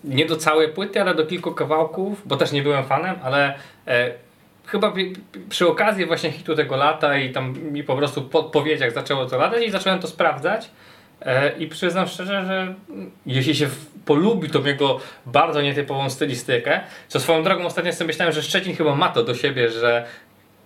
nie 0.03 0.25
do 0.25 0.36
całej 0.36 0.70
płyty, 0.70 1.01
ale 1.01 1.15
do 1.15 1.25
kilku 1.25 1.51
kawałków, 1.51 2.22
bo 2.25 2.36
też 2.36 2.51
nie 2.51 2.63
byłem 2.63 2.84
fanem, 2.84 3.15
ale 3.24 3.53
e, 3.88 4.13
chyba 4.72 4.94
przy 5.50 5.68
okazji 5.68 6.06
właśnie 6.06 6.32
hitu 6.32 6.56
tego 6.56 6.76
lata 6.76 7.18
i 7.18 7.32
tam 7.32 7.54
mi 7.72 7.84
po 7.84 7.96
prostu 7.96 8.22
po 8.22 8.40
odpowiedziach 8.40 8.92
zaczęło 8.92 9.26
to 9.26 9.38
latać 9.38 9.64
i 9.64 9.72
zacząłem 9.72 10.00
to 10.00 10.08
sprawdzać. 10.08 10.70
E, 11.22 11.58
I 11.58 11.68
przyznam 11.68 12.08
szczerze, 12.08 12.46
że 12.46 12.76
jeśli 13.26 13.56
się 13.56 13.68
polubi 14.06 14.50
tą 14.50 14.66
jego 14.66 15.00
bardzo 15.26 15.62
nietypową 15.62 16.10
stylistykę, 16.10 16.80
co 17.08 17.20
swoją 17.20 17.44
drogą 17.44 17.66
ostatnio 17.66 17.94
sobie 17.94 18.08
myślałem, 18.08 18.34
że 18.34 18.44
Szczecin 18.44 18.76
chyba 18.76 18.96
ma 18.96 19.10
to 19.10 19.24
do 19.24 19.36
siebie, 19.36 19.70
że 19.70 20.06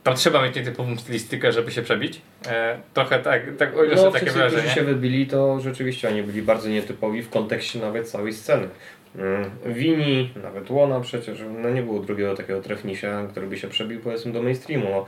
tam 0.03 0.15
trzeba 0.15 0.41
mieć 0.41 0.55
nietypową 0.55 0.97
stylistykę, 0.97 1.51
żeby 1.51 1.71
się 1.71 1.81
przebić. 1.81 2.21
E, 2.47 2.77
trochę 2.93 3.19
tak, 3.19 3.41
tak 3.57 3.77
odniosę 3.77 4.03
No, 4.03 4.11
takie 4.11 4.31
wrażenie. 4.31 4.69
się 4.69 4.81
wybili, 4.81 5.27
to 5.27 5.59
rzeczywiście 5.59 6.09
oni 6.09 6.23
byli 6.23 6.41
bardzo 6.41 6.69
nietypowi 6.69 7.21
w 7.21 7.29
kontekście 7.29 7.79
nawet 7.79 8.09
całej 8.09 8.33
sceny. 8.33 8.67
Mm, 9.15 9.49
Wini, 9.65 10.33
nawet 10.43 10.69
Łona 10.71 10.99
przecież, 10.99 11.43
no 11.61 11.69
nie 11.69 11.81
było 11.83 11.99
drugiego 11.99 12.35
takiego 12.35 12.61
trefnisia, 12.61 13.27
który 13.31 13.47
by 13.47 13.57
się 13.57 13.67
przebił 13.67 13.99
powiedzmy 13.99 14.31
do 14.31 14.41
mainstreamu. 14.41 14.89
No, 14.89 15.05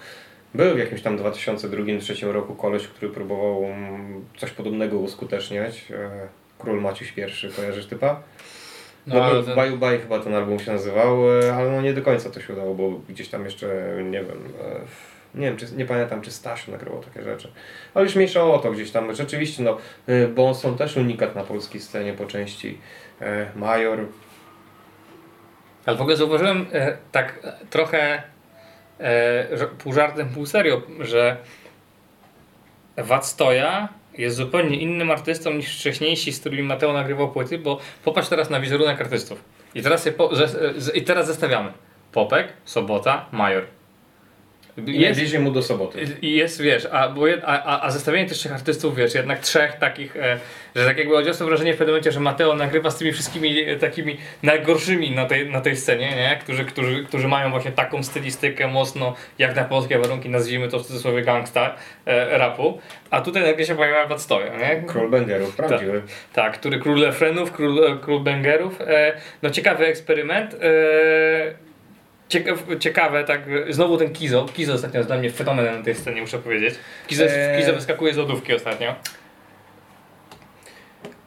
był 0.54 0.76
w 0.76 0.80
jakimś 0.80 1.02
tam 1.02 1.18
2002-2003 1.18 2.32
roku 2.32 2.56
koleś, 2.56 2.88
który 2.88 3.12
próbował 3.12 3.64
mm, 3.64 4.26
coś 4.38 4.52
podobnego 4.52 4.98
uskuteczniać. 5.00 5.92
E, 5.92 6.10
Król 6.60 6.82
Maciuś 6.82 7.14
I, 7.18 7.52
kojarzysz 7.56 7.86
typa? 7.86 8.22
No, 9.08 9.16
No, 9.16 9.44
ten- 9.44 9.56
Baju 9.56 9.78
Baj 9.78 10.00
chyba 10.00 10.20
ten 10.20 10.34
album 10.34 10.60
się 10.60 10.72
nazywał, 10.72 11.40
e, 11.40 11.56
ale 11.56 11.72
no 11.72 11.82
nie 11.82 11.94
do 11.94 12.02
końca 12.02 12.30
to 12.30 12.42
się 12.42 12.54
udało, 12.54 12.76
bo 12.76 12.90
gdzieś 13.10 13.30
tam 13.30 13.46
jeszcze, 13.46 13.68
nie 14.04 14.24
wiem, 14.24 14.38
e, 14.62 14.80
nie 15.36 15.48
wiem, 15.48 15.58
czy, 15.58 15.66
nie 15.76 15.86
pamiętam, 15.86 16.22
czy 16.22 16.32
Stasiu 16.32 16.72
nagrywał 16.72 17.04
takie 17.04 17.24
rzeczy. 17.24 17.52
Ale 17.94 18.06
już 18.06 18.16
mniejsza 18.16 18.44
o 18.44 18.60
to 18.60 18.72
gdzieś 18.72 18.92
tam. 18.92 19.16
Rzeczywiście, 19.16 19.64
no, 19.64 19.78
e, 20.08 20.28
Bonson 20.28 20.78
też 20.78 20.98
unikat 20.98 21.36
na 21.36 21.44
polskiej 21.44 21.82
scenie 21.82 22.14
po 22.14 22.26
części. 22.26 22.78
E, 23.22 23.52
Major, 23.56 24.00
Ale 25.86 25.98
w 25.98 26.02
ogóle 26.02 26.18
zauważyłem 26.18 26.66
e, 26.74 26.98
tak 27.12 27.40
e, 27.44 27.66
trochę 27.70 28.24
pół 29.78 29.94
żartem, 29.94 30.30
pół 30.30 30.46
serio, 30.46 30.82
że 31.00 31.38
Wad 32.98 33.26
Stoja 33.26 33.90
jest 34.18 34.36
zupełnie 34.36 34.78
innym 34.78 35.12
artystą 35.12 35.54
niż 35.54 35.80
wcześniejsi, 35.80 36.34
z 36.34 36.40
którymi 36.40 36.64
Mateo 36.64 36.94
nagrywał 36.94 37.32
płyty, 37.32 37.58
bo 37.58 37.80
popatrz 38.04 38.30
teraz 38.30 38.50
na 38.50 38.60
wizerunek 38.60 39.02
artystów. 39.02 39.44
I 39.76 39.82
teraz, 39.82 40.04
się 40.04 40.12
po, 40.12 40.30
i 40.94 41.02
teraz 41.02 41.28
zestawiamy. 41.28 41.72
Popek, 42.12 42.48
Sobota, 42.66 43.26
Major. 43.32 43.75
Jest 44.78 45.20
bliżej 45.20 45.40
mu 45.40 45.52
do 45.52 45.62
soboty. 45.62 46.06
Jest, 46.22 46.62
wiesz, 46.62 46.88
a, 46.92 47.10
bo 47.10 47.26
a, 47.44 47.64
a, 47.64 47.86
a 47.86 47.92
zestawienie 47.92 48.26
tych 48.30 48.38
trzech 48.38 48.54
artystów, 48.54 48.96
wiesz, 48.96 49.16
jednak 49.16 49.40
trzech 49.40 49.74
takich, 49.74 50.18
e, 50.18 50.40
że 50.76 50.86
tak 50.86 50.98
jakby 50.98 51.18
odniosłem 51.18 51.50
wrażenie 51.50 51.74
w 51.74 51.78
pewnym 51.78 51.94
momencie, 51.94 52.12
że 52.12 52.20
Mateo 52.20 52.56
nagrywa 52.56 52.92
z 52.92 52.98
tymi 52.98 53.12
wszystkimi 53.12 53.60
e, 53.60 53.76
takimi 53.76 54.18
najgorszymi 54.44 55.12
na 55.12 55.26
tej, 55.26 55.50
na 55.50 55.62
tej 55.62 55.76
scenie, 55.76 56.16
nie? 56.16 56.40
Którzy, 56.44 56.66
którzy, 56.66 57.04
którzy 57.04 57.28
mają 57.28 57.50
właśnie 57.50 57.72
taką 57.72 58.04
stylistykę 58.04 58.68
mocno, 58.68 59.16
jak 59.40 59.56
na 59.56 59.64
polskie 59.64 60.00
warunki, 60.00 60.30
nazwijmy 60.30 60.68
to 60.68 60.80
w 60.80 60.88
cudzysłowie 60.88 61.22
gangsta 61.22 61.76
e, 62.06 62.38
rapu, 62.38 62.80
a 63.10 63.22
tutaj 63.22 63.44
nagle 63.44 63.66
się 63.66 63.76
pojawia 63.76 64.08
Badstoja, 64.08 64.58
nie? 64.58 64.84
Król 64.88 65.10
Bengerów, 65.10 65.56
prawdziwy. 65.56 66.02
Tak, 66.34 66.54
który 66.54 66.80
król 66.80 67.02
refrenów, 67.02 67.52
król, 67.52 67.86
e, 67.86 67.98
król 68.02 68.20
bangerów. 68.20 68.82
E, 68.82 69.14
no 69.44 69.50
ciekawy 69.50 69.86
eksperyment. 69.86 70.56
E, 72.26 72.30
ciekaw, 72.30 72.64
ciekawe, 72.80 73.24
tak, 73.24 73.42
znowu 73.70 73.98
ten 73.98 74.14
Kizo. 74.14 74.46
Kizo 74.54 74.74
ostatnio 74.74 74.98
jest 74.98 75.10
dla 75.10 75.18
mnie 75.18 75.32
fenomenem 75.32 75.78
na 75.78 75.84
tej 75.84 75.96
scenie, 75.96 76.22
muszę 76.22 76.40
powiedzieć. 76.40 76.76
Kizo, 77.08 77.24
Eee. 77.24 77.60
Kizo 77.60 77.74
wyskakuje 77.74 78.14
z 78.14 78.18
lodówki 78.18 78.54
ostatnio. 78.54 78.96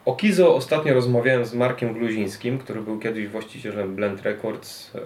O 0.05 0.15
Kizo 0.17 0.55
ostatnio 0.55 0.95
rozmawiałem 0.95 1.45
z 1.45 1.55
Markiem 1.55 1.93
Gluzińskim, 1.95 2.59
który 2.59 2.81
był 2.81 2.99
kiedyś 2.99 3.29
właścicielem 3.29 3.97
Blend 3.97 4.23
Records. 4.23 4.95
E, 4.95 5.01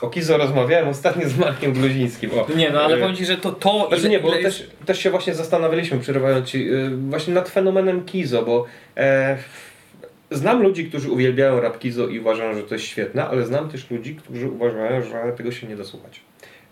O 0.00 0.08
Kizo 0.10 0.36
rozmawiałem 0.36 0.88
ostatnio 0.88 1.28
z 1.28 1.38
Markiem 1.38 1.72
Gluzińskim. 1.72 2.30
O. 2.30 2.46
Nie, 2.56 2.70
no 2.70 2.80
ale 2.80 2.96
E, 2.96 2.98
powiem 3.00 3.16
Ci, 3.16 3.24
że 3.26 3.36
to 3.36 3.52
to... 3.52 3.88
Znaczy 3.88 4.08
nie, 4.08 4.20
bo 4.20 4.32
też, 4.32 4.70
też 4.86 4.98
się 4.98 5.10
właśnie 5.10 5.34
zastanawialiśmy, 5.34 5.98
przerywając 5.98 6.48
ci, 6.48 6.66
yy, 6.66 6.90
właśnie 6.96 7.34
nad 7.34 7.48
fenomenem 7.48 8.04
Kizo, 8.04 8.42
bo 8.42 8.64
e, 8.96 9.38
znam 10.30 10.62
ludzi, 10.62 10.88
którzy 10.88 11.10
uwielbiają 11.10 11.60
rap 11.60 11.78
Kizo 11.78 12.08
i 12.08 12.20
uważają, 12.20 12.54
że 12.54 12.62
to 12.62 12.74
jest 12.74 12.84
świetne, 12.84 13.28
ale 13.28 13.46
znam 13.46 13.68
też 13.68 13.90
ludzi, 13.90 14.14
którzy 14.14 14.48
uważają, 14.48 15.02
że 15.02 15.32
tego 15.36 15.52
się 15.52 15.66
nie 15.66 15.76
da 15.76 15.84
słuchać. 15.84 16.20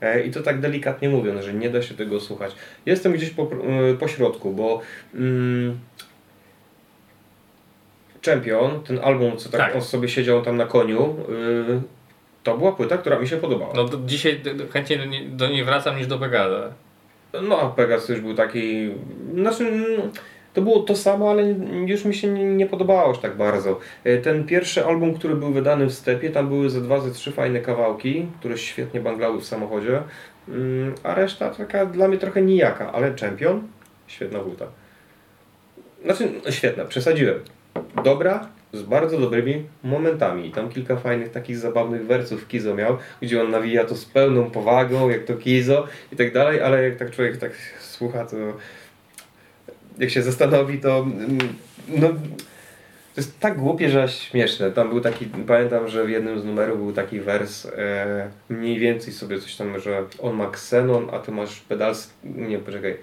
E, 0.00 0.22
I 0.22 0.30
to 0.30 0.42
tak 0.42 0.60
delikatnie 0.60 1.08
mówiąc, 1.08 1.44
że 1.44 1.54
nie 1.54 1.70
da 1.70 1.82
się 1.82 1.94
tego 1.94 2.20
słuchać. 2.20 2.54
Jestem 2.86 3.12
gdzieś 3.12 3.30
po, 3.30 3.42
yy, 3.42 3.94
po 3.94 4.08
środku, 4.08 4.52
bo 4.52 4.80
mm, 5.14 5.78
Champion, 8.26 8.82
ten 8.82 8.98
album, 9.02 9.36
co 9.36 9.48
tak, 9.48 9.60
Tak. 9.60 9.74
on 9.74 9.82
sobie 9.82 10.08
siedział 10.08 10.42
tam 10.42 10.56
na 10.56 10.66
koniu, 10.66 11.16
yy, 11.28 11.80
to 12.42 12.58
była 12.58 12.72
płyta, 12.72 12.98
która 12.98 13.18
mi 13.18 13.28
się 13.28 13.36
podobała. 13.36 13.72
No 13.74 13.88
dzisiaj 14.06 14.40
chętniej 14.72 14.98
do, 14.98 15.04
nie, 15.04 15.24
do 15.24 15.48
niej 15.48 15.64
wracam 15.64 15.96
niż 15.96 16.06
do 16.06 16.18
Begada. 16.18 16.72
No, 17.42 17.60
a 17.60 17.68
Pegas 17.68 18.08
już 18.08 18.20
był 18.20 18.34
taki. 18.34 18.90
Znaczy, 19.34 19.64
mm, 19.66 20.10
to 20.58 20.62
było 20.62 20.80
to 20.80 20.96
samo, 20.96 21.30
ale 21.30 21.42
już 21.86 22.04
mi 22.04 22.14
się 22.14 22.28
nie, 22.28 22.66
podobało 22.66 23.10
aż 23.10 23.18
tak 23.18 23.36
bardzo. 23.36 23.78
E, 24.04 24.18
Ten 24.18 24.44
pierwszy 24.44 24.84
album, 24.84 25.14
który 25.14 25.34
był 25.34 25.52
wydany 25.52 25.86
w 25.86 25.92
stepie, 25.92 26.30
tam 26.30 26.48
były 26.48 26.70
ze 26.70 26.80
dwa, 26.80 27.00
ze 27.00 27.10
trzy 27.10 27.32
fajne 27.32 27.60
kawałki, 27.60 28.26
które 28.38 28.58
świetnie 28.58 29.00
banglały 29.00 29.40
w 29.40 29.44
samochodzie, 29.44 30.02
Mm, 30.48 30.94
a 31.02 31.14
reszta 31.14 31.50
taka 31.50 31.86
dla 31.86 32.08
mnie 32.08 32.18
trochę 32.18 32.42
nijaka, 32.42 32.92
ale 32.92 33.14
Champion, 33.20 33.62
świetna 34.06 34.38
płyta. 34.38 34.66
Znaczy, 36.04 36.28
no, 36.44 36.50
świetna, 36.50 36.84
przesadziłem. 36.84 37.40
Dobra, 38.04 38.48
z 38.72 38.82
bardzo 38.82 39.18
dobrymi 39.18 39.64
momentami. 39.82 40.46
I 40.46 40.50
tam 40.50 40.68
kilka 40.68 40.96
fajnych 40.96 41.30
takich 41.30 41.56
zabawnych 41.56 42.06
wersów 42.06 42.48
Kizo 42.48 42.74
miał, 42.74 42.96
gdzie 43.22 43.42
on 43.42 43.50
nawija 43.50 43.84
to 43.84 43.94
z 43.94 44.04
pełną 44.04 44.50
powagą, 44.50 45.08
jak 45.08 45.24
to 45.24 45.34
Kizo 45.34 45.86
i 46.12 46.16
tak 46.16 46.32
dalej, 46.32 46.60
ale 46.60 46.82
jak 46.82 46.96
tak 46.96 47.10
człowiek 47.10 47.36
tak 47.36 47.52
słucha, 47.80 48.24
to 48.24 48.36
jak 49.98 50.10
się 50.10 50.22
zastanowi, 50.22 50.78
to 50.78 50.98
mm, 50.98 51.38
no, 51.88 52.08
to 53.14 53.20
jest 53.20 53.40
tak 53.40 53.58
głupie, 53.58 53.90
że 53.90 54.08
śmieszne. 54.08 54.70
Tam 54.70 54.88
był 54.88 55.00
taki, 55.00 55.26
pamiętam, 55.26 55.88
że 55.88 56.04
w 56.04 56.10
jednym 56.10 56.40
z 56.40 56.44
numerów 56.44 56.78
był 56.78 56.92
taki 56.92 57.20
wers, 57.20 57.66
e, 57.66 58.30
mniej 58.48 58.78
więcej 58.78 59.12
sobie 59.12 59.40
coś 59.40 59.56
tam, 59.56 59.80
że 59.80 60.04
on 60.18 60.36
ma 60.36 60.50
ksenon, 60.50 61.08
a 61.12 61.18
ty 61.18 61.32
masz 61.32 61.60
pedalski, 61.60 62.12
nie, 62.24 62.58
poczekaj, 62.58 62.96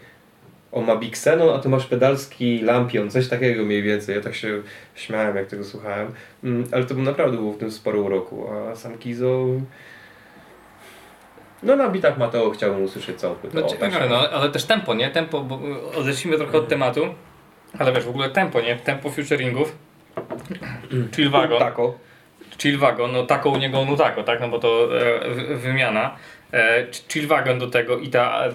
on 0.71 0.85
ma 0.85 0.95
biksenon, 0.95 1.49
a 1.49 1.59
ty 1.59 1.69
masz 1.69 1.85
pedalski 1.85 2.61
lampion, 2.61 3.09
coś 3.09 3.27
takiego 3.27 3.63
mniej 3.63 3.83
więcej. 3.83 4.15
Ja 4.15 4.21
tak 4.21 4.35
się 4.35 4.61
śmiałem, 4.95 5.35
jak 5.35 5.47
tego 5.47 5.63
słuchałem. 5.63 6.07
Mm, 6.43 6.67
ale 6.71 6.85
to 6.85 6.95
naprawdę 6.95 7.37
było 7.37 7.53
w 7.53 7.57
tym 7.57 7.71
sporo 7.71 8.01
uroku. 8.01 8.47
A 8.51 8.75
sam 8.75 8.97
Kizo... 8.97 9.47
No 11.65 11.75
na 11.75 11.89
bitach 11.89 12.17
Mateo 12.17 12.49
chciałbym 12.51 12.83
usłyszeć 12.83 13.19
całą 13.19 13.35
płytę. 13.35 13.59
No, 13.59 13.65
O, 13.67 13.69
tak 13.71 13.91
no, 14.09 14.29
ale 14.29 14.49
też 14.49 14.63
tempo, 14.65 14.93
nie? 14.93 15.09
Tempo, 15.09 15.41
bo 15.41 15.59
y, 15.95 15.97
odeszliśmy 15.97 16.37
trochę 16.37 16.57
od 16.57 16.67
tematu, 16.67 17.07
ale 17.79 17.93
wiesz, 17.93 18.05
w 18.05 18.09
ogóle 18.09 18.29
tempo, 18.29 18.61
nie? 18.61 18.75
Tempo 18.75 19.09
featuringów. 19.09 19.75
Chill 21.15 21.29
Wagon. 21.37 21.59
Tako. 21.59 21.93
Chill 22.57 22.77
Wagon, 22.77 23.11
no 23.11 23.23
taką 23.25 23.49
u 23.49 23.57
niego, 23.57 23.85
no 23.85 23.95
tako, 23.95 24.23
tak? 24.23 24.41
No 24.41 24.47
bo 24.49 24.59
to 24.59 24.99
e, 25.01 25.19
wy- 25.29 25.55
wymiana. 25.57 26.15
E, 26.53 26.85
chill 27.07 27.27
Wagon 27.27 27.59
do 27.59 27.67
tego 27.67 27.97
i 27.97 28.09
ta 28.09 28.45
e, 28.45 28.51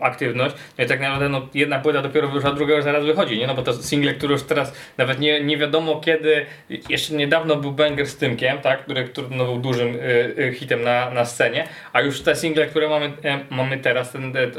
aktywność. 0.00 0.56
No 0.78 0.84
i 0.84 0.86
tak 0.86 1.00
naprawdę 1.00 1.28
no, 1.28 1.48
jedna 1.54 1.78
płyta 1.78 2.02
dopiero 2.02 2.28
wyszła, 2.28 2.52
druga 2.52 2.74
już 2.74 2.84
zaraz 2.84 3.04
wychodzi, 3.04 3.38
nie? 3.38 3.46
No 3.46 3.54
bo 3.54 3.62
to 3.62 3.74
single, 3.74 4.14
który 4.14 4.32
już 4.32 4.42
teraz 4.42 4.72
nawet 4.98 5.20
nie, 5.20 5.44
nie 5.44 5.56
wiadomo 5.56 6.00
kiedy, 6.00 6.46
jeszcze 6.88 7.14
niedawno 7.14 7.56
był 7.56 7.72
banger 7.72 8.06
z 8.06 8.16
Tymkiem, 8.16 8.58
tak? 8.58 8.82
Który, 8.82 9.04
który 9.04 9.26
no, 9.30 9.44
był 9.44 9.58
dużym 9.58 9.88
e, 9.88 10.44
e, 10.44 10.52
hitem 10.52 10.82
na, 10.82 11.10
na 11.10 11.24
scenie, 11.24 11.68
a 11.92 12.00
już 12.00 12.20
te 12.20 12.36
single, 12.36 12.66
które 12.66 12.88
mamy, 12.88 13.06
e, 13.24 13.38
mamy 13.50 13.78
teraz, 13.78 14.12
ten, 14.12 14.36
e, 14.36 14.50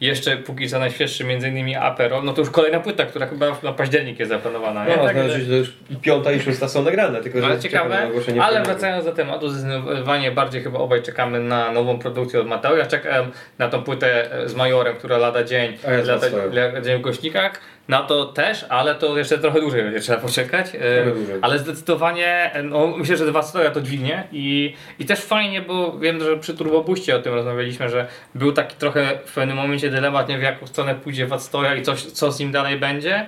jeszcze 0.00 0.36
póki 0.36 0.68
co 0.68 0.78
najświeższy, 0.78 1.24
między 1.24 1.48
innymi 1.48 1.76
Aperol, 1.76 2.24
no 2.24 2.32
to 2.32 2.40
już 2.40 2.50
kolejna 2.50 2.80
płyta, 2.80 3.06
która 3.06 3.26
chyba 3.26 3.56
na 3.62 3.72
październik 3.72 4.18
jest 4.18 4.30
zaplanowana, 4.30 4.86
nie? 4.86 4.96
No, 4.96 5.04
Tak, 5.04 5.16
znaczy, 5.16 5.40
że- 5.40 5.56
już 5.56 5.72
i 5.90 5.96
piąta 5.96 6.32
i 6.32 6.40
szósta 6.40 6.68
są 6.68 6.82
nagrane, 6.82 7.20
tylko 7.20 7.40
że 7.40 7.46
ale 7.46 7.58
ciekawe, 7.58 8.08
ale 8.42 8.62
wracając 8.62 9.04
do 9.04 9.12
tematu, 9.12 9.48
zdecydowanie 9.48 10.30
bardziej 10.30 10.62
chyba 10.62 10.78
obaj 10.78 11.02
czekamy 11.02 11.40
na 11.50 11.72
nową 11.72 11.98
produkcję 11.98 12.40
od 12.40 12.46
Mateo. 12.46 12.76
Ja 12.76 12.86
czekam 12.86 13.30
na 13.58 13.68
tą 13.68 13.82
płytę 13.82 14.32
e, 14.32 14.48
z 14.48 14.54
Majorem, 14.54 14.96
która 14.96 15.18
lada 15.18 15.44
dzień, 15.44 15.78
ja 15.84 15.90
lada, 15.90 16.26
lada 16.52 16.80
dzień 16.80 16.98
w 16.98 17.00
Gośnikach. 17.00 17.60
Na 17.88 18.02
to 18.02 18.26
też, 18.26 18.66
ale 18.68 18.94
to 18.94 19.18
jeszcze 19.18 19.38
trochę 19.38 19.60
dłużej 19.60 19.82
będzie 19.82 20.00
trzeba 20.00 20.18
poczekać. 20.18 20.66
E, 20.74 21.04
dłużej. 21.04 21.38
Ale 21.42 21.58
zdecydowanie, 21.58 22.50
e, 22.54 22.62
no, 22.62 22.86
myślę, 22.86 23.16
że 23.16 23.26
dwa 23.26 23.42
stoja 23.42 23.70
to 23.70 23.80
dźwignie 23.80 24.24
i, 24.32 24.74
i 24.98 25.06
też 25.06 25.20
fajnie, 25.20 25.62
bo 25.62 25.98
wiem, 25.98 26.20
że 26.20 26.36
przy 26.36 26.54
Turbobuście 26.54 27.16
o 27.16 27.18
tym 27.18 27.34
rozmawialiśmy, 27.34 27.88
że 27.88 28.06
był 28.34 28.52
taki 28.52 28.76
trochę 28.76 29.18
w 29.24 29.34
pewnym 29.34 29.56
momencie 29.56 29.90
dylemat, 29.90 30.28
nie 30.28 30.38
w 30.38 30.42
jaką 30.42 30.66
stronę 30.66 30.94
pójdzie 30.94 31.26
Wadstoja 31.26 31.74
i 31.74 31.82
coś, 31.82 32.02
co 32.02 32.32
z 32.32 32.40
nim 32.40 32.52
dalej 32.52 32.76
będzie. 32.78 33.26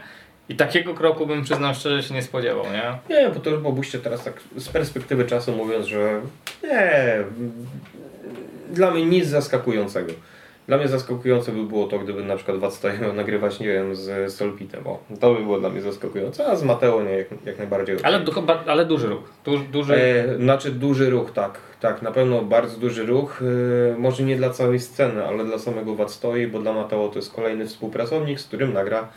I 0.48 0.56
takiego 0.56 0.94
kroku 0.94 1.26
bym 1.26 1.42
przyznał 1.42 1.74
szczerze 1.74 2.02
się 2.02 2.14
nie 2.14 2.22
spodziewał, 2.22 2.64
nie? 2.64 3.16
Nie, 3.16 3.30
bo 3.30 3.40
to 3.40 3.50
już 3.50 3.64
obuście 3.64 3.98
teraz 3.98 4.24
tak 4.24 4.34
z 4.56 4.68
perspektywy 4.68 5.24
czasu 5.24 5.52
mówiąc, 5.52 5.86
że 5.86 6.20
nie, 6.62 7.16
dla 8.70 8.90
mnie 8.90 9.06
nic 9.06 9.26
zaskakującego. 9.26 10.12
Dla 10.68 10.76
mnie 10.78 10.88
zaskakujące 10.88 11.52
by 11.52 11.62
było 11.64 11.86
to, 11.86 11.98
gdyby 11.98 12.24
na 12.24 12.36
przykład 12.36 12.56
Wactoje 12.58 12.98
miał 12.98 13.12
nagrywać, 13.22 13.60
nie 13.60 13.66
wiem, 13.68 13.96
z 13.96 14.34
Solpitem. 14.34 14.86
O, 14.86 14.98
to 15.20 15.34
by 15.34 15.40
było 15.40 15.60
dla 15.60 15.70
mnie 15.70 15.80
zaskakujące, 15.80 16.46
a 16.46 16.56
z 16.56 16.62
Mateo 16.64 17.02
nie, 17.02 17.10
jak, 17.10 17.26
jak 17.44 17.58
najbardziej. 17.58 17.96
Ale, 18.02 18.20
du- 18.20 18.32
ale 18.66 18.84
duży 18.86 19.06
ruch. 19.06 19.30
Du, 19.44 19.58
duży, 19.58 19.94
E, 19.94 20.36
znaczy 20.36 20.70
duży 20.70 21.10
ruch, 21.10 21.30
tak. 21.32 21.58
Tak, 21.80 22.02
na 22.02 22.12
pewno 22.12 22.42
bardzo 22.42 22.76
duży 22.78 23.06
ruch. 23.06 23.42
E, 23.94 23.98
może 23.98 24.22
nie 24.22 24.36
dla 24.36 24.50
całej 24.50 24.80
sceny, 24.80 25.24
ale 25.26 25.44
dla 25.44 25.58
samego 25.58 25.94
Wactoi, 25.94 26.46
bo 26.46 26.58
dla 26.58 26.72
Mateo 26.72 27.08
to 27.08 27.18
jest 27.18 27.32
kolejny 27.34 27.66
współpracownik, 27.66 28.40
z 28.40 28.44
którym 28.44 28.72
nagra 28.72 29.08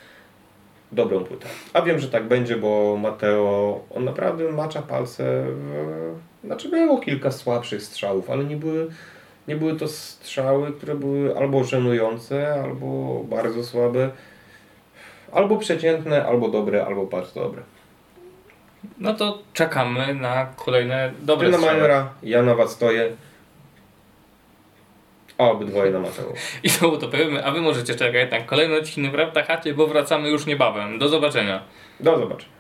dobrą 0.92 1.24
płytę. 1.24 1.48
A 1.74 1.82
wiem, 1.82 2.00
że 2.00 2.10
tak 2.10 2.28
będzie, 2.28 2.58
bo 2.58 2.98
Mateo, 3.02 3.82
on 3.96 4.04
naprawdę 4.04 4.52
macza 4.52 4.82
palce. 4.82 5.46
W... 5.48 6.16
Znaczy 6.44 6.70
było 6.70 6.98
kilka 6.98 7.32
słabszych 7.32 7.84
strzałów, 7.84 8.30
ale 8.30 8.44
nie 8.44 8.58
były, 8.58 8.88
nie 9.48 9.56
były 9.56 9.76
to 9.76 9.88
strzały, 9.88 10.72
które 10.72 10.96
były 10.96 11.38
albo 11.38 11.64
żenujące, 11.64 12.62
albo 12.64 13.22
bardzo 13.24 13.64
słabe. 13.64 14.10
Albo 15.32 15.58
przeciętne, 15.58 16.26
albo 16.26 16.48
dobre, 16.48 16.86
albo 16.86 17.06
bardzo 17.06 17.40
dobre. 17.40 17.62
No 19.00 19.14
to 19.14 19.40
czekamy 19.54 20.16
na 20.16 20.46
kolejne 20.46 21.12
dobre 21.22 21.46
Ty 21.46 21.52
na 21.52 21.58
strzały. 21.58 21.78
Majora, 21.78 22.10
ja 22.24 22.42
na 22.44 22.56
Wactoje. 22.56 23.12
Obydwoje 25.38 25.92
na 25.92 26.00
Mateo. 26.00 26.34
I 26.64 26.70
to 26.98 27.08
powiemy, 27.08 27.46
a 27.46 27.52
wy 27.52 27.62
możecie 27.62 27.96
czekać 27.96 28.32
na 28.32 28.42
kolejny 28.42 28.78
odcinek 28.78 29.12
Prawda 29.12 29.44
Chacie, 29.44 29.74
bo 29.74 29.88
wracamy 29.88 30.30
już 30.30 30.46
niebawem. 30.46 31.00
Do 31.00 31.10
zobaczenia. 31.10 31.64
Do 32.00 32.20
zobaczenia. 32.20 32.56